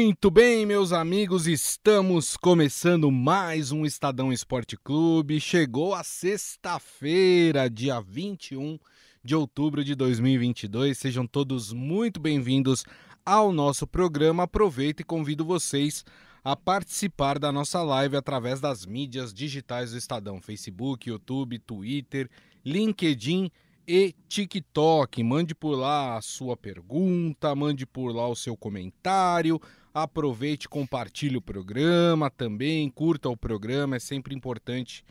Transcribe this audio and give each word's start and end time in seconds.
Muito 0.00 0.30
bem, 0.30 0.64
meus 0.64 0.92
amigos, 0.92 1.48
estamos 1.48 2.36
começando 2.36 3.10
mais 3.10 3.72
um 3.72 3.84
Estadão 3.84 4.32
Esporte 4.32 4.76
Clube. 4.76 5.40
Chegou 5.40 5.92
a 5.92 6.04
sexta-feira, 6.04 7.68
dia 7.68 8.00
21 8.00 8.78
de 9.24 9.34
outubro 9.34 9.82
de 9.82 9.96
2022. 9.96 10.96
Sejam 10.96 11.26
todos 11.26 11.72
muito 11.72 12.20
bem-vindos 12.20 12.84
ao 13.26 13.52
nosso 13.52 13.88
programa. 13.88 14.44
Aproveito 14.44 15.00
e 15.00 15.04
convido 15.04 15.44
vocês 15.44 16.04
a 16.44 16.54
participar 16.54 17.36
da 17.36 17.50
nossa 17.50 17.82
live 17.82 18.16
através 18.16 18.60
das 18.60 18.86
mídias 18.86 19.34
digitais 19.34 19.90
do 19.90 19.98
Estadão: 19.98 20.40
Facebook, 20.40 21.10
YouTube, 21.10 21.58
Twitter, 21.58 22.30
LinkedIn 22.64 23.50
e 23.84 24.14
TikTok. 24.28 25.24
Mande 25.24 25.56
por 25.56 25.74
lá 25.74 26.16
a 26.16 26.22
sua 26.22 26.56
pergunta, 26.56 27.52
mande 27.56 27.84
por 27.84 28.14
lá 28.14 28.28
o 28.28 28.36
seu 28.36 28.56
comentário. 28.56 29.60
Aproveite, 29.92 30.68
compartilhe 30.68 31.36
o 31.36 31.42
programa 31.42 32.30
também, 32.30 32.90
curta 32.90 33.28
o 33.28 33.36
programa, 33.36 33.96
é 33.96 33.98
sempre 33.98 34.34
importante 34.34 35.04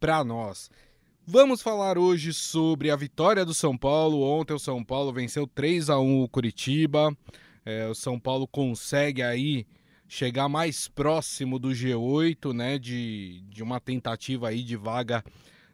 para 0.00 0.22
nós. 0.24 0.70
Vamos 1.30 1.60
falar 1.60 1.98
hoje 1.98 2.32
sobre 2.32 2.90
a 2.90 2.96
vitória 2.96 3.44
do 3.44 3.52
São 3.52 3.76
Paulo. 3.76 4.22
Ontem 4.22 4.54
o 4.54 4.58
São 4.58 4.82
Paulo 4.82 5.12
venceu 5.12 5.46
3 5.46 5.90
a 5.90 5.98
1 5.98 6.22
o 6.22 6.28
Curitiba. 6.28 7.14
É, 7.66 7.86
o 7.86 7.94
São 7.94 8.18
Paulo 8.18 8.48
consegue 8.48 9.22
aí 9.22 9.66
chegar 10.08 10.48
mais 10.48 10.88
próximo 10.88 11.58
do 11.58 11.68
G8, 11.68 12.54
né? 12.54 12.78
De, 12.78 13.42
de 13.50 13.62
uma 13.62 13.78
tentativa 13.78 14.48
aí 14.48 14.62
de 14.62 14.74
vaga 14.74 15.22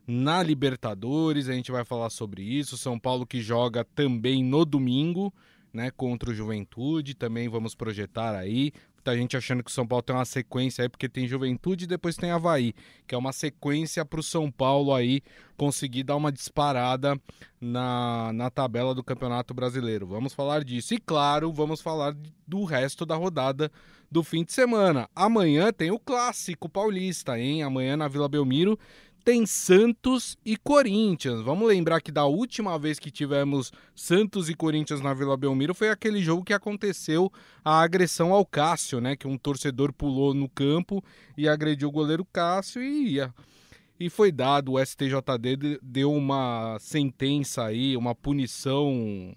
na 0.06 0.42
Libertadores. 0.42 1.48
A 1.48 1.52
gente 1.52 1.70
vai 1.70 1.84
falar 1.84 2.10
sobre 2.10 2.42
isso. 2.42 2.76
São 2.76 2.98
Paulo 2.98 3.24
que 3.24 3.40
joga 3.40 3.84
também 3.84 4.42
no 4.42 4.64
domingo, 4.64 5.32
né, 5.74 5.90
contra 5.90 6.30
o 6.30 6.34
Juventude. 6.34 7.14
Também 7.14 7.48
vamos 7.48 7.74
projetar 7.74 8.34
aí. 8.36 8.72
Muita 8.94 9.18
gente 9.18 9.36
achando 9.36 9.62
que 9.62 9.70
o 9.70 9.74
São 9.74 9.86
Paulo 9.86 10.02
tem 10.02 10.16
uma 10.16 10.24
sequência 10.24 10.82
aí, 10.82 10.88
porque 10.88 11.10
tem 11.10 11.28
Juventude 11.28 11.84
e 11.84 11.86
depois 11.86 12.16
tem 12.16 12.30
Havaí, 12.30 12.72
que 13.06 13.14
é 13.14 13.18
uma 13.18 13.34
sequência 13.34 14.02
para 14.02 14.20
o 14.20 14.22
São 14.22 14.50
Paulo 14.50 14.94
aí 14.94 15.20
conseguir 15.58 16.04
dar 16.04 16.16
uma 16.16 16.32
disparada 16.32 17.20
na, 17.60 18.32
na 18.32 18.48
tabela 18.48 18.94
do 18.94 19.04
Campeonato 19.04 19.52
Brasileiro. 19.52 20.06
Vamos 20.06 20.32
falar 20.32 20.64
disso. 20.64 20.94
E 20.94 20.98
claro, 20.98 21.52
vamos 21.52 21.82
falar 21.82 22.16
do 22.46 22.64
resto 22.64 23.04
da 23.04 23.14
rodada 23.14 23.70
do 24.10 24.22
fim 24.22 24.42
de 24.42 24.54
semana. 24.54 25.06
Amanhã 25.14 25.70
tem 25.70 25.90
o 25.90 25.98
clássico 25.98 26.66
paulista, 26.66 27.38
hein? 27.38 27.62
Amanhã 27.62 27.98
na 27.98 28.08
Vila 28.08 28.28
Belmiro 28.28 28.78
tem 29.24 29.46
Santos 29.46 30.36
e 30.44 30.56
Corinthians. 30.56 31.40
Vamos 31.40 31.66
lembrar 31.66 32.02
que 32.02 32.12
da 32.12 32.26
última 32.26 32.78
vez 32.78 32.98
que 32.98 33.10
tivemos 33.10 33.72
Santos 33.94 34.50
e 34.50 34.54
Corinthians 34.54 35.00
na 35.00 35.14
Vila 35.14 35.36
Belmiro 35.36 35.74
foi 35.74 35.88
aquele 35.88 36.22
jogo 36.22 36.44
que 36.44 36.52
aconteceu 36.52 37.32
a 37.64 37.80
agressão 37.80 38.32
ao 38.32 38.44
Cássio, 38.44 39.00
né? 39.00 39.16
Que 39.16 39.26
um 39.26 39.38
torcedor 39.38 39.92
pulou 39.92 40.34
no 40.34 40.48
campo 40.48 41.02
e 41.38 41.48
agrediu 41.48 41.88
o 41.88 41.92
goleiro 41.92 42.24
Cássio 42.26 42.82
e 42.82 43.14
ia. 43.14 43.34
E 43.98 44.10
foi 44.10 44.30
dado, 44.30 44.72
o 44.72 44.84
STJD 44.84 45.78
deu 45.82 46.12
uma 46.12 46.76
sentença 46.78 47.64
aí, 47.64 47.96
uma 47.96 48.14
punição 48.14 49.34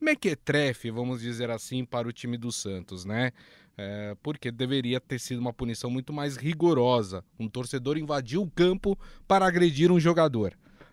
mequetrefe, 0.00 0.90
vamos 0.90 1.20
dizer 1.20 1.50
assim, 1.50 1.84
para 1.84 2.08
o 2.08 2.12
time 2.12 2.38
do 2.38 2.52
Santos, 2.52 3.04
né? 3.04 3.32
É, 3.82 4.14
porque 4.22 4.50
deveria 4.50 5.00
ter 5.00 5.18
sido 5.18 5.38
uma 5.38 5.54
punição 5.54 5.90
muito 5.90 6.12
mais 6.12 6.36
rigorosa. 6.36 7.24
Um 7.38 7.48
torcedor 7.48 7.96
invadiu 7.96 8.42
o 8.42 8.50
campo 8.50 8.98
para 9.26 9.46
agredir 9.46 9.90
um 9.90 9.98
jogador, 9.98 10.52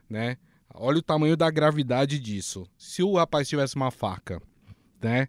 né? 0.10 0.38
Olha 0.74 1.00
o 1.00 1.02
tamanho 1.02 1.36
da 1.36 1.52
gravidade 1.52 2.18
disso. 2.18 2.66
Se 2.78 3.04
o 3.04 3.16
rapaz 3.16 3.50
tivesse 3.50 3.76
uma 3.76 3.92
faca, 3.92 4.42
né? 5.02 5.28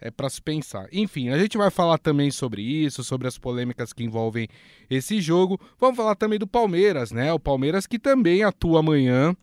É 0.00 0.10
para 0.10 0.28
se 0.28 0.42
pensar. 0.42 0.88
Enfim, 0.90 1.28
a 1.28 1.38
gente 1.38 1.56
vai 1.56 1.70
falar 1.70 1.98
também 1.98 2.30
sobre 2.32 2.60
isso, 2.60 3.04
sobre 3.04 3.28
as 3.28 3.38
polêmicas 3.38 3.92
que 3.92 4.02
envolvem 4.02 4.48
esse 4.88 5.20
jogo. 5.20 5.60
Vamos 5.78 5.96
falar 5.96 6.16
também 6.16 6.40
do 6.40 6.46
Palmeiras, 6.46 7.12
né? 7.12 7.32
O 7.32 7.38
Palmeiras 7.38 7.86
que 7.86 8.00
também 8.00 8.42
atua 8.42 8.80
amanhã 8.80 9.36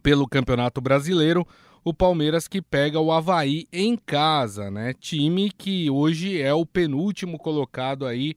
pelo 0.00 0.28
Campeonato 0.28 0.80
Brasileiro 0.80 1.44
o 1.88 1.94
Palmeiras 1.94 2.46
que 2.46 2.60
pega 2.60 3.00
o 3.00 3.10
Havaí 3.10 3.66
em 3.72 3.96
casa, 3.96 4.70
né? 4.70 4.92
Time 4.92 5.50
que 5.50 5.88
hoje 5.88 6.38
é 6.38 6.52
o 6.52 6.66
penúltimo 6.66 7.38
colocado 7.38 8.04
aí 8.04 8.34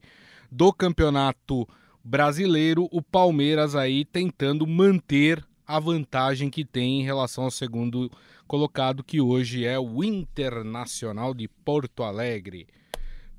do 0.50 0.72
Campeonato 0.72 1.68
Brasileiro, 2.02 2.88
o 2.90 3.02
Palmeiras 3.02 3.76
aí 3.76 4.06
tentando 4.06 4.66
manter 4.66 5.44
a 5.66 5.78
vantagem 5.78 6.48
que 6.48 6.64
tem 6.64 7.02
em 7.02 7.04
relação 7.04 7.44
ao 7.44 7.50
segundo 7.50 8.10
colocado, 8.46 9.04
que 9.04 9.20
hoje 9.20 9.66
é 9.66 9.78
o 9.78 10.02
Internacional 10.02 11.34
de 11.34 11.46
Porto 11.46 12.02
Alegre. 12.02 12.66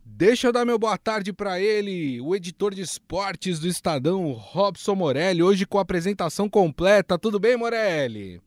Deixa 0.05 0.47
eu 0.47 0.53
dar 0.53 0.63
meu 0.63 0.77
boa 0.77 0.95
tarde 0.95 1.33
para 1.33 1.59
ele, 1.59 2.21
o 2.21 2.35
editor 2.35 2.75
de 2.75 2.83
esportes 2.83 3.59
do 3.59 3.67
Estadão, 3.67 4.31
Robson 4.33 4.93
Morelli, 4.93 5.41
hoje 5.41 5.65
com 5.65 5.79
a 5.79 5.81
apresentação 5.81 6.47
completa. 6.47 7.17
Tudo 7.17 7.39
bem, 7.39 7.57
Morelli? 7.57 8.39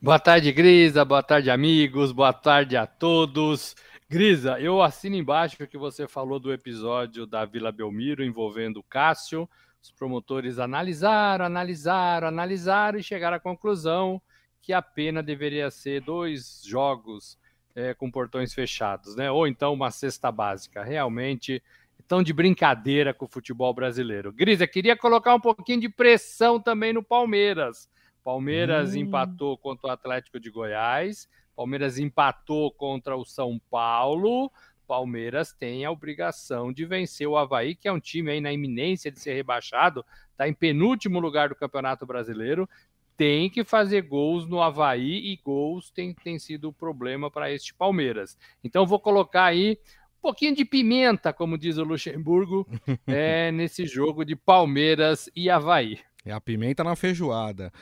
Boa 0.00 0.20
tarde, 0.20 0.52
Grisa. 0.52 1.04
Boa 1.04 1.24
tarde, 1.24 1.50
amigos. 1.50 2.12
Boa 2.12 2.32
tarde 2.32 2.76
a 2.76 2.86
todos. 2.86 3.74
Grisa, 4.08 4.60
eu 4.60 4.80
assino 4.80 5.16
embaixo 5.16 5.66
que 5.66 5.76
você 5.76 6.06
falou 6.06 6.38
do 6.38 6.52
episódio 6.52 7.26
da 7.26 7.44
Vila 7.44 7.72
Belmiro 7.72 8.22
envolvendo 8.22 8.76
o 8.76 8.82
Cássio. 8.84 9.50
Os 9.82 9.90
promotores 9.90 10.60
analisaram, 10.60 11.44
analisaram, 11.44 12.28
analisaram 12.28 13.00
e 13.00 13.02
chegaram 13.02 13.38
à 13.38 13.40
conclusão 13.40 14.22
que 14.62 14.72
a 14.72 14.80
pena 14.80 15.20
deveria 15.20 15.68
ser 15.68 16.00
dois 16.00 16.62
jogos 16.64 17.36
é, 17.74 17.92
com 17.92 18.08
portões 18.08 18.54
fechados, 18.54 19.16
né? 19.16 19.32
Ou 19.32 19.48
então 19.48 19.74
uma 19.74 19.90
cesta 19.90 20.30
básica. 20.30 20.84
Realmente 20.84 21.60
estão 21.98 22.22
de 22.22 22.32
brincadeira 22.32 23.12
com 23.12 23.24
o 23.24 23.28
futebol 23.28 23.74
brasileiro. 23.74 24.32
Grisa, 24.32 24.64
queria 24.64 24.96
colocar 24.96 25.34
um 25.34 25.40
pouquinho 25.40 25.80
de 25.80 25.88
pressão 25.88 26.60
também 26.60 26.92
no 26.92 27.02
Palmeiras 27.02 27.88
Palmeiras 28.28 28.94
hum. 28.94 28.98
empatou 28.98 29.56
contra 29.56 29.88
o 29.88 29.90
Atlético 29.90 30.38
de 30.38 30.50
Goiás, 30.50 31.26
Palmeiras 31.56 31.98
empatou 31.98 32.70
contra 32.70 33.16
o 33.16 33.24
São 33.24 33.58
Paulo. 33.70 34.52
Palmeiras 34.86 35.54
tem 35.54 35.86
a 35.86 35.90
obrigação 35.90 36.70
de 36.70 36.84
vencer 36.84 37.26
o 37.26 37.38
Havaí, 37.38 37.74
que 37.74 37.88
é 37.88 37.92
um 37.92 37.98
time 37.98 38.30
aí 38.30 38.38
na 38.38 38.52
iminência 38.52 39.10
de 39.10 39.18
ser 39.18 39.32
rebaixado, 39.32 40.04
está 40.30 40.46
em 40.46 40.52
penúltimo 40.52 41.18
lugar 41.18 41.48
do 41.48 41.54
Campeonato 41.54 42.04
Brasileiro. 42.04 42.68
Tem 43.16 43.48
que 43.48 43.64
fazer 43.64 44.02
gols 44.02 44.46
no 44.46 44.60
Havaí 44.60 45.32
e 45.32 45.40
gols 45.42 45.90
tem, 45.90 46.12
tem 46.12 46.38
sido 46.38 46.68
o 46.68 46.72
problema 46.72 47.30
para 47.30 47.50
este 47.50 47.72
Palmeiras. 47.72 48.36
Então 48.62 48.84
vou 48.84 49.00
colocar 49.00 49.44
aí 49.44 49.78
um 50.18 50.20
pouquinho 50.20 50.54
de 50.54 50.66
pimenta, 50.66 51.32
como 51.32 51.56
diz 51.56 51.78
o 51.78 51.82
Luxemburgo, 51.82 52.68
é, 53.06 53.50
nesse 53.52 53.86
jogo 53.86 54.22
de 54.22 54.36
Palmeiras 54.36 55.30
e 55.34 55.48
Havaí. 55.48 55.98
É 56.26 56.32
a 56.32 56.40
pimenta 56.42 56.84
na 56.84 56.94
feijoada. 56.94 57.72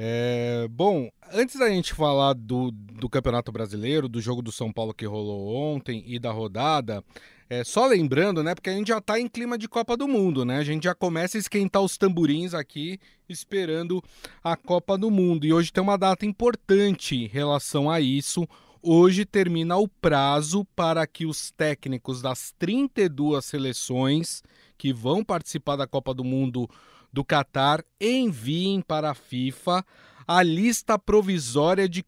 É, 0.00 0.68
bom, 0.70 1.10
antes 1.32 1.56
da 1.56 1.68
gente 1.68 1.92
falar 1.92 2.32
do, 2.32 2.70
do 2.70 3.08
Campeonato 3.08 3.50
Brasileiro, 3.50 4.08
do 4.08 4.20
jogo 4.20 4.40
do 4.40 4.52
São 4.52 4.72
Paulo 4.72 4.94
que 4.94 5.04
rolou 5.04 5.52
ontem 5.52 6.04
e 6.06 6.20
da 6.20 6.30
rodada, 6.30 7.02
é, 7.50 7.64
só 7.64 7.84
lembrando, 7.84 8.40
né, 8.40 8.54
porque 8.54 8.70
a 8.70 8.74
gente 8.74 8.86
já 8.86 8.98
está 8.98 9.18
em 9.18 9.26
clima 9.26 9.58
de 9.58 9.66
Copa 9.66 9.96
do 9.96 10.06
Mundo, 10.06 10.44
né? 10.44 10.58
A 10.58 10.62
gente 10.62 10.84
já 10.84 10.94
começa 10.94 11.36
a 11.36 11.40
esquentar 11.40 11.82
os 11.82 11.98
tamborins 11.98 12.54
aqui, 12.54 13.00
esperando 13.28 14.00
a 14.44 14.56
Copa 14.56 14.96
do 14.96 15.10
Mundo. 15.10 15.44
E 15.44 15.52
hoje 15.52 15.72
tem 15.72 15.82
uma 15.82 15.98
data 15.98 16.24
importante 16.24 17.16
em 17.16 17.26
relação 17.26 17.90
a 17.90 18.00
isso. 18.00 18.46
Hoje 18.80 19.24
termina 19.24 19.78
o 19.78 19.88
prazo 19.88 20.64
para 20.76 21.04
que 21.08 21.26
os 21.26 21.50
técnicos 21.50 22.22
das 22.22 22.54
32 22.56 23.44
seleções 23.44 24.44
que 24.76 24.92
vão 24.92 25.24
participar 25.24 25.74
da 25.74 25.88
Copa 25.88 26.14
do 26.14 26.22
Mundo 26.22 26.70
do 27.12 27.24
Catar 27.24 27.84
enviem 28.00 28.80
para 28.80 29.10
a 29.10 29.14
FIFA 29.14 29.84
a 30.26 30.42
lista 30.42 30.98
provisória 30.98 31.88
de, 31.88 32.04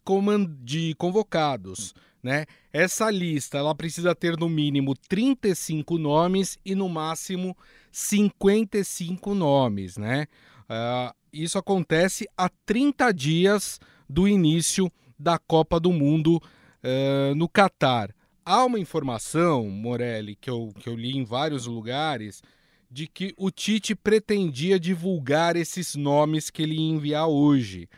de 0.63 0.95
convocados. 0.97 1.95
Né? 2.23 2.45
Essa 2.71 3.11
lista 3.11 3.57
ela 3.57 3.75
precisa 3.75 4.15
ter 4.15 4.37
no 4.37 4.49
mínimo 4.49 4.95
35 5.09 5.97
nomes 5.97 6.59
e 6.65 6.75
no 6.75 6.89
máximo 6.89 7.57
55 7.91 9.35
nomes. 9.35 9.97
Né? 9.97 10.27
Uh, 10.65 11.15
isso 11.33 11.59
acontece 11.59 12.29
a 12.37 12.51
30 12.67 13.11
dias 13.13 13.81
do 14.09 14.29
início 14.29 14.93
da 15.19 15.39
Copa 15.39 15.81
do 15.81 15.93
Mundo 15.93 16.37
uh, 16.37 17.35
no 17.35 17.49
Catar. 17.49 18.15
Há 18.45 18.65
uma 18.65 18.79
informação, 18.79 19.69
Morelli, 19.69 20.35
que 20.35 20.51
eu, 20.51 20.73
que 20.79 20.89
eu 20.89 20.97
li 20.97 21.17
em 21.17 21.25
vários 21.25 21.67
lugares, 21.67 22.43
de 22.91 23.07
que 23.07 23.33
o 23.37 23.51
Tite 23.51 23.95
pretendia 23.95 24.81
divulgar 24.81 25.55
esses 25.55 25.95
nomes 25.95 26.51
que 26.51 26.63
ele 26.63 26.75
ia 26.75 26.91
enviar 26.91 27.29
hoje. 27.29 27.89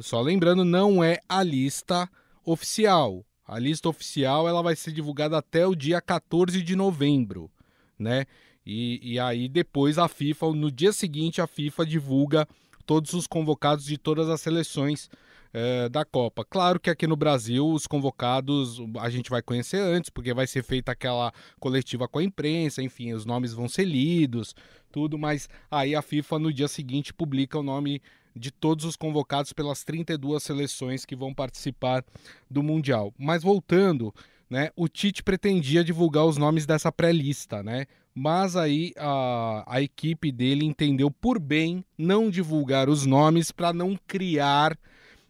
Só 0.00 0.20
lembrando, 0.20 0.64
não 0.64 1.04
é 1.04 1.20
a 1.28 1.42
lista 1.42 2.10
oficial. 2.44 3.24
A 3.46 3.58
lista 3.58 3.88
oficial 3.88 4.48
ela 4.48 4.62
vai 4.62 4.74
ser 4.74 4.90
divulgada 4.90 5.38
até 5.38 5.66
o 5.66 5.74
dia 5.74 6.00
14 6.00 6.62
de 6.62 6.74
novembro, 6.74 7.50
né? 7.98 8.26
E, 8.66 9.12
e 9.12 9.20
aí 9.20 9.48
depois 9.48 9.98
a 9.98 10.08
FIFA, 10.08 10.52
no 10.52 10.70
dia 10.70 10.92
seguinte, 10.92 11.40
a 11.40 11.46
FIFA 11.46 11.86
divulga 11.86 12.48
todos 12.86 13.12
os 13.12 13.26
convocados 13.26 13.84
de 13.84 13.98
todas 13.98 14.28
as 14.28 14.40
seleções 14.40 15.10
é, 15.54 15.88
da 15.88 16.04
Copa. 16.04 16.44
Claro 16.44 16.80
que 16.80 16.90
aqui 16.90 17.06
no 17.06 17.16
Brasil 17.16 17.64
os 17.64 17.86
convocados 17.86 18.80
a 18.98 19.08
gente 19.08 19.30
vai 19.30 19.40
conhecer 19.40 19.78
antes, 19.78 20.10
porque 20.10 20.34
vai 20.34 20.48
ser 20.48 20.64
feita 20.64 20.90
aquela 20.90 21.32
coletiva 21.60 22.08
com 22.08 22.18
a 22.18 22.24
imprensa, 22.24 22.82
enfim, 22.82 23.12
os 23.12 23.24
nomes 23.24 23.54
vão 23.54 23.68
ser 23.68 23.84
lidos, 23.84 24.52
tudo, 24.90 25.16
mas 25.16 25.48
aí 25.70 25.94
a 25.94 26.02
FIFA 26.02 26.40
no 26.40 26.52
dia 26.52 26.66
seguinte 26.66 27.14
publica 27.14 27.56
o 27.56 27.62
nome 27.62 28.02
de 28.34 28.50
todos 28.50 28.84
os 28.84 28.96
convocados 28.96 29.52
pelas 29.52 29.84
32 29.84 30.42
seleções 30.42 31.06
que 31.06 31.14
vão 31.14 31.32
participar 31.32 32.04
do 32.50 32.64
Mundial. 32.64 33.14
Mas 33.16 33.44
voltando, 33.44 34.12
né, 34.50 34.70
o 34.74 34.88
Tite 34.88 35.22
pretendia 35.22 35.84
divulgar 35.84 36.26
os 36.26 36.36
nomes 36.36 36.66
dessa 36.66 36.90
pré-lista, 36.90 37.62
né? 37.62 37.86
Mas 38.12 38.56
aí 38.56 38.92
a, 38.96 39.64
a 39.66 39.80
equipe 39.80 40.32
dele 40.32 40.64
entendeu 40.64 41.12
por 41.12 41.38
bem 41.38 41.84
não 41.96 42.28
divulgar 42.28 42.88
os 42.88 43.06
nomes 43.06 43.52
para 43.52 43.72
não 43.72 43.96
criar 44.06 44.76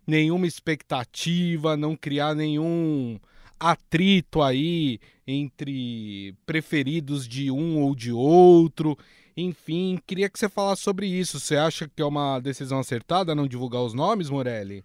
nenhuma 0.07 0.47
expectativa, 0.47 1.77
não 1.77 1.97
criar 1.97 2.35
nenhum 2.35 3.19
atrito 3.59 4.43
aí 4.43 5.01
entre 5.27 6.35
preferidos 6.45 7.27
de 7.27 7.51
um 7.51 7.83
ou 7.83 7.95
de 7.95 8.13
outro. 8.13 8.97
Enfim, 9.37 9.99
queria 10.07 10.29
que 10.29 10.39
você 10.39 10.49
falasse 10.49 10.83
sobre 10.83 11.07
isso. 11.07 11.41
Você 11.41 11.57
acha 11.57 11.89
que 11.89 12.03
é 12.03 12.05
uma 12.05 12.39
decisão 12.41 12.79
acertada 12.79 13.35
não 13.35 13.49
divulgar 13.49 13.83
os 13.83 13.95
nomes, 13.95 14.31
Morelli? 14.31 14.85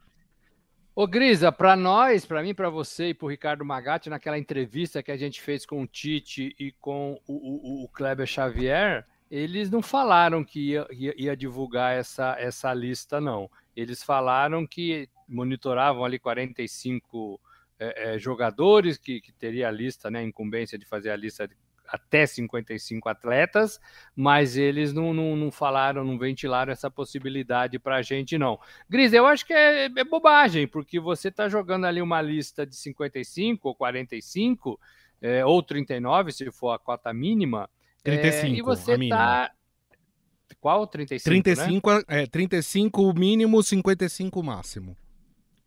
Ô 0.96 1.08
Grisa, 1.08 1.52
para 1.52 1.76
nós, 1.76 2.26
para 2.26 2.42
mim, 2.42 2.54
para 2.54 2.70
você 2.70 3.10
e 3.10 3.14
para 3.14 3.26
o 3.26 3.30
Ricardo 3.30 3.64
Magatti, 3.64 4.10
naquela 4.10 4.38
entrevista 4.38 5.02
que 5.02 5.12
a 5.12 5.18
gente 5.18 5.40
fez 5.42 5.66
com 5.66 5.82
o 5.82 5.88
Tite 5.88 6.54
e 6.60 6.74
com 6.74 7.18
o, 7.26 7.84
o, 7.84 7.86
o 7.86 7.88
Kleber 7.88 8.26
Xavier, 8.26 9.06
eles 9.32 9.70
não 9.70 9.82
falaram 9.82 10.44
que 10.44 10.72
ia, 10.72 10.88
ia, 10.92 11.14
ia, 11.16 11.38
divulgar 11.38 11.96
essa, 11.96 12.36
essa 12.40 12.74
lista, 12.74 13.22
não. 13.22 13.50
Eles 13.80 14.04
falaram 14.04 14.66
que 14.66 15.10
monitoravam 15.28 16.04
ali 16.04 16.20
45 16.20 17.40
é, 17.80 18.16
é, 18.16 18.20
jogadores, 18.20 18.98
que, 18.98 19.22
que 19.22 19.32
teria 19.32 19.68
a 19.68 19.72
lista, 19.72 20.10
né, 20.12 20.20
a 20.20 20.24
incumbência 20.24 20.78
de 20.78 20.86
fazer 20.86 21.12
a 21.12 21.16
lista 21.16 21.48
de 21.48 21.56
até 21.92 22.26
55 22.26 23.10
atletas, 23.10 23.80
mas 24.16 24.56
eles 24.56 24.94
não, 24.94 25.14
não, 25.14 25.36
não 25.36 25.52
falaram, 25.52 26.04
não 26.04 26.18
ventilaram 26.18 26.72
essa 26.72 26.90
possibilidade 26.90 27.80
para 27.80 27.96
a 27.96 28.02
gente, 28.02 28.38
não. 28.38 28.60
Gris, 28.88 29.12
eu 29.12 29.26
acho 29.26 29.46
que 29.46 29.54
é, 29.54 29.86
é 29.86 30.04
bobagem, 30.04 30.68
porque 30.68 31.00
você 31.00 31.30
está 31.30 31.50
jogando 31.50 31.86
ali 31.86 32.02
uma 32.02 32.22
lista 32.22 32.66
de 32.66 32.76
55 32.76 33.68
ou 33.68 33.76
45, 33.76 34.80
é, 35.22 35.46
ou 35.46 35.64
39, 35.64 36.32
se 36.32 36.52
for 36.52 36.72
a 36.72 36.80
cota 36.80 37.12
mínima, 37.12 37.70
35, 38.04 38.46
é, 38.46 38.58
e 38.58 38.62
você 38.62 38.94
está. 38.94 39.52
Qual? 40.60 40.86
35? 40.86 41.30
35, 41.30 41.94
né? 41.94 42.04
é, 42.08 42.26
35 42.28 43.14
mínimo, 43.14 43.64
55 43.64 44.44
máximo. 44.44 44.98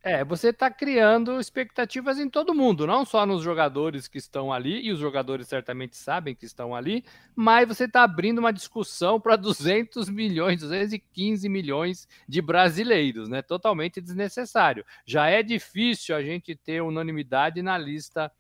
É, 0.05 0.25
você 0.25 0.49
está 0.49 0.69
criando 0.69 1.39
expectativas 1.39 2.19
em 2.19 2.29
todo 2.29 2.53
mundo, 2.53 2.89
não 2.89 3.05
só 3.05 3.25
nos 3.25 3.41
jogadores 3.41 4.09
que 4.09 4.19
estão 4.19 4.53
ali, 4.53 4.85
e 4.85 4.91
os 4.91 4.99
jogadores 4.99 5.47
certamente 5.47 5.97
sabem 5.97 6.35
que 6.35 6.45
estão 6.45 6.75
ali, 6.75 7.05
mas 7.37 7.69
você 7.69 7.85
está 7.85 8.03
abrindo 8.03 8.41
uma 8.41 8.53
discussão 8.53 9.21
para 9.21 9.37
200 9.37 10.09
milhões, 10.09 10.61
215 10.61 11.49
milhões 11.49 12.09
de 12.29 12.43
brasileiros, 12.43 13.29
né? 13.29 13.43
Totalmente 13.43 14.01
desnecessário. 14.01 14.85
Já 15.07 15.29
é 15.29 15.41
difícil 15.41 16.17
a 16.17 16.23
gente 16.23 16.57
ter 16.57 16.83
unanimidade 16.83 17.63
na 17.63 17.79
lista 17.79 18.31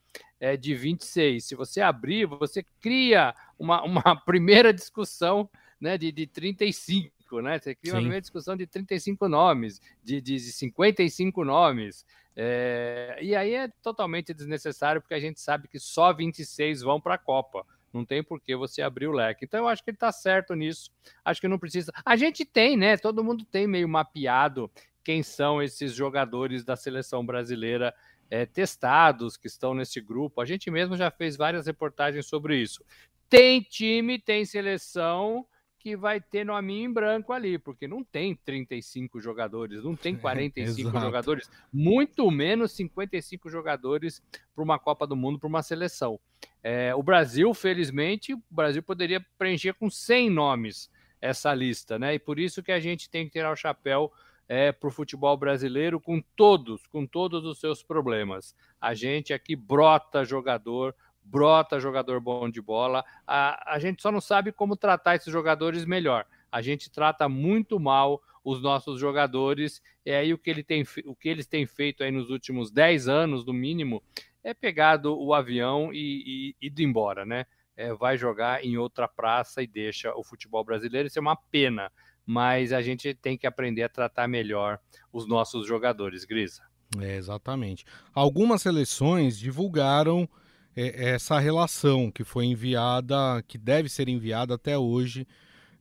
é, 0.40 0.56
de 0.56 0.74
26. 0.74 1.44
Se 1.44 1.54
você 1.54 1.80
abrir, 1.80 2.26
você 2.26 2.66
cria 2.80 3.32
uma, 3.56 3.84
uma 3.84 4.02
primeira 4.26 4.74
discussão 4.74 5.48
né, 5.82 5.98
de, 5.98 6.12
de 6.12 6.26
35 6.26 7.12
né? 7.40 7.58
Você 7.58 7.74
cria 7.74 7.94
Sim. 7.94 8.06
uma 8.06 8.20
discussão 8.20 8.56
de 8.56 8.66
35 8.66 9.28
nomes, 9.28 9.80
de, 10.02 10.20
de 10.20 10.38
55 10.38 11.44
nomes. 11.44 12.04
É, 12.36 13.18
e 13.22 13.34
aí 13.34 13.54
é 13.54 13.68
totalmente 13.82 14.34
desnecessário, 14.34 15.00
porque 15.00 15.14
a 15.14 15.20
gente 15.20 15.40
sabe 15.40 15.68
que 15.68 15.78
só 15.78 16.12
26 16.12 16.82
vão 16.82 17.00
para 17.00 17.14
a 17.14 17.18
Copa. 17.18 17.64
Não 17.92 18.04
tem 18.04 18.22
por 18.22 18.40
que 18.40 18.56
você 18.56 18.82
abrir 18.82 19.06
o 19.06 19.12
leque. 19.12 19.44
Então, 19.44 19.60
eu 19.60 19.68
acho 19.68 19.84
que 19.84 19.90
ele 19.90 19.96
está 19.96 20.10
certo 20.10 20.54
nisso. 20.54 20.90
Acho 21.24 21.40
que 21.40 21.48
não 21.48 21.58
precisa. 21.58 21.92
A 22.04 22.16
gente 22.16 22.44
tem, 22.44 22.76
né? 22.76 22.96
Todo 22.96 23.22
mundo 23.22 23.44
tem 23.44 23.66
meio 23.66 23.88
mapeado 23.88 24.70
quem 25.04 25.22
são 25.22 25.62
esses 25.62 25.92
jogadores 25.92 26.64
da 26.64 26.74
seleção 26.74 27.24
brasileira 27.24 27.94
é, 28.30 28.46
testados 28.46 29.36
que 29.36 29.46
estão 29.46 29.74
nesse 29.74 30.00
grupo. 30.00 30.40
A 30.40 30.46
gente 30.46 30.70
mesmo 30.70 30.96
já 30.96 31.10
fez 31.10 31.36
várias 31.36 31.66
reportagens 31.66 32.26
sobre 32.26 32.56
isso. 32.56 32.82
Tem 33.28 33.60
time, 33.60 34.18
tem 34.18 34.44
seleção 34.46 35.46
que 35.82 35.96
vai 35.96 36.20
ter 36.20 36.46
nominho 36.46 36.88
em 36.88 36.92
branco 36.92 37.32
ali, 37.32 37.58
porque 37.58 37.88
não 37.88 38.04
tem 38.04 38.36
35 38.36 39.20
jogadores, 39.20 39.82
não 39.82 39.96
tem 39.96 40.14
45 40.14 40.88
é, 40.96 41.00
jogadores, 41.00 41.50
muito 41.72 42.30
menos 42.30 42.70
55 42.70 43.50
jogadores 43.50 44.22
para 44.54 44.62
uma 44.62 44.78
Copa 44.78 45.08
do 45.08 45.16
Mundo, 45.16 45.40
para 45.40 45.48
uma 45.48 45.62
seleção. 45.62 46.20
É, 46.62 46.94
o 46.94 47.02
Brasil, 47.02 47.52
felizmente, 47.52 48.32
o 48.32 48.42
Brasil 48.48 48.80
poderia 48.80 49.20
preencher 49.36 49.74
com 49.74 49.90
100 49.90 50.30
nomes 50.30 50.88
essa 51.20 51.52
lista, 51.52 51.98
né? 51.98 52.14
E 52.14 52.18
por 52.18 52.38
isso 52.38 52.62
que 52.62 52.70
a 52.70 52.78
gente 52.78 53.10
tem 53.10 53.26
que 53.26 53.32
tirar 53.32 53.50
o 53.50 53.56
chapéu 53.56 54.12
é, 54.48 54.70
para 54.70 54.88
o 54.88 54.92
futebol 54.92 55.36
brasileiro 55.36 55.98
com 55.98 56.22
todos, 56.36 56.86
com 56.86 57.04
todos 57.04 57.44
os 57.44 57.58
seus 57.58 57.82
problemas. 57.82 58.54
A 58.80 58.94
gente 58.94 59.32
aqui 59.32 59.56
brota 59.56 60.24
jogador, 60.24 60.94
brota 61.24 61.80
jogador 61.80 62.20
bom 62.20 62.48
de 62.48 62.60
bola. 62.60 63.04
A, 63.26 63.74
a 63.74 63.78
gente 63.78 64.02
só 64.02 64.10
não 64.10 64.20
sabe 64.20 64.52
como 64.52 64.76
tratar 64.76 65.16
esses 65.16 65.32
jogadores 65.32 65.84
melhor. 65.84 66.26
A 66.50 66.60
gente 66.60 66.90
trata 66.90 67.28
muito 67.28 67.78
mal 67.78 68.22
os 68.44 68.60
nossos 68.60 68.98
jogadores, 68.98 69.80
e 70.04 70.10
aí 70.10 70.34
o 70.34 70.38
que, 70.38 70.50
ele 70.50 70.64
tem, 70.64 70.84
o 71.06 71.14
que 71.14 71.28
eles 71.28 71.46
têm 71.46 71.64
feito 71.64 72.02
aí 72.02 72.10
nos 72.10 72.28
últimos 72.28 72.70
10 72.70 73.08
anos, 73.08 73.44
no 73.44 73.52
mínimo, 73.52 74.02
é 74.42 74.52
pegado 74.52 75.16
o 75.16 75.32
avião 75.32 75.92
e, 75.92 76.54
e 76.60 76.66
ido 76.66 76.82
embora, 76.82 77.24
né? 77.24 77.46
É, 77.76 77.94
vai 77.94 78.18
jogar 78.18 78.64
em 78.64 78.76
outra 78.76 79.08
praça 79.08 79.62
e 79.62 79.66
deixa 79.66 80.14
o 80.14 80.24
futebol 80.24 80.64
brasileiro. 80.64 81.06
Isso 81.06 81.18
é 81.18 81.22
uma 81.22 81.36
pena, 81.36 81.90
mas 82.26 82.72
a 82.72 82.82
gente 82.82 83.14
tem 83.14 83.38
que 83.38 83.46
aprender 83.46 83.84
a 83.84 83.88
tratar 83.88 84.28
melhor 84.28 84.78
os 85.12 85.26
nossos 85.26 85.66
jogadores, 85.66 86.24
Grisa. 86.24 86.62
É, 87.00 87.16
exatamente. 87.16 87.86
Algumas 88.12 88.60
seleções 88.60 89.38
divulgaram 89.38 90.28
é, 90.76 91.10
essa 91.10 91.38
relação 91.38 92.10
que 92.10 92.24
foi 92.24 92.46
enviada, 92.46 93.42
que 93.46 93.58
deve 93.58 93.88
ser 93.88 94.08
enviada 94.08 94.54
até 94.54 94.76
hoje 94.78 95.26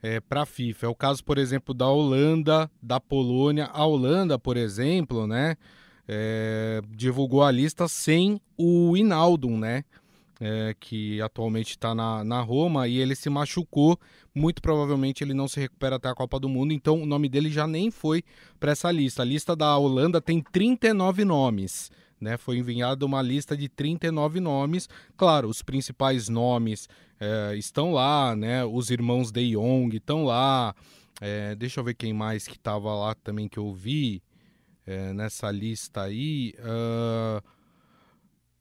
é, 0.01 0.19
para 0.19 0.41
a 0.41 0.45
FIFA. 0.45 0.85
É 0.85 0.89
o 0.89 0.95
caso, 0.95 1.23
por 1.23 1.37
exemplo, 1.37 1.73
da 1.73 1.87
Holanda, 1.87 2.69
da 2.81 2.99
Polônia. 2.99 3.65
A 3.71 3.85
Holanda, 3.85 4.37
por 4.37 4.57
exemplo, 4.57 5.27
né, 5.27 5.55
é, 6.07 6.81
divulgou 6.89 7.43
a 7.43 7.51
lista 7.51 7.87
sem 7.87 8.41
o 8.57 8.95
Inaldum, 8.97 9.57
né? 9.57 9.83
É, 10.43 10.75
que 10.79 11.21
atualmente 11.21 11.69
está 11.69 11.93
na, 11.93 12.23
na 12.23 12.41
Roma 12.41 12.87
e 12.87 12.97
ele 12.97 13.15
se 13.15 13.29
machucou. 13.29 13.99
Muito 14.33 14.59
provavelmente 14.59 15.23
ele 15.23 15.35
não 15.35 15.47
se 15.47 15.59
recupera 15.59 15.97
até 15.97 16.09
a 16.09 16.15
Copa 16.15 16.39
do 16.39 16.49
Mundo, 16.49 16.73
então 16.73 16.99
o 16.99 17.05
nome 17.05 17.29
dele 17.29 17.51
já 17.51 17.67
nem 17.67 17.91
foi 17.91 18.23
para 18.59 18.71
essa 18.71 18.91
lista. 18.91 19.21
A 19.21 19.25
lista 19.25 19.55
da 19.55 19.77
Holanda 19.77 20.19
tem 20.19 20.41
39 20.41 21.23
nomes. 21.25 21.91
Né, 22.21 22.37
foi 22.37 22.59
enviada 22.59 23.03
uma 23.03 23.19
lista 23.19 23.57
de 23.57 23.67
39 23.67 24.39
nomes. 24.39 24.87
Claro, 25.17 25.49
os 25.49 25.63
principais 25.63 26.29
nomes 26.29 26.87
é, 27.19 27.55
estão 27.55 27.91
lá, 27.91 28.35
né? 28.35 28.63
Os 28.63 28.91
irmãos 28.91 29.31
De 29.31 29.53
Jong 29.53 29.97
estão 29.97 30.23
lá. 30.23 30.75
É, 31.19 31.55
deixa 31.55 31.79
eu 31.79 31.83
ver 31.83 31.95
quem 31.95 32.13
mais 32.13 32.47
que 32.47 32.57
estava 32.57 32.93
lá 32.93 33.15
também 33.15 33.47
que 33.47 33.57
eu 33.57 33.73
vi 33.73 34.21
é, 34.85 35.13
nessa 35.13 35.49
lista 35.51 36.03
aí. 36.03 36.53
Uh, 36.59 37.41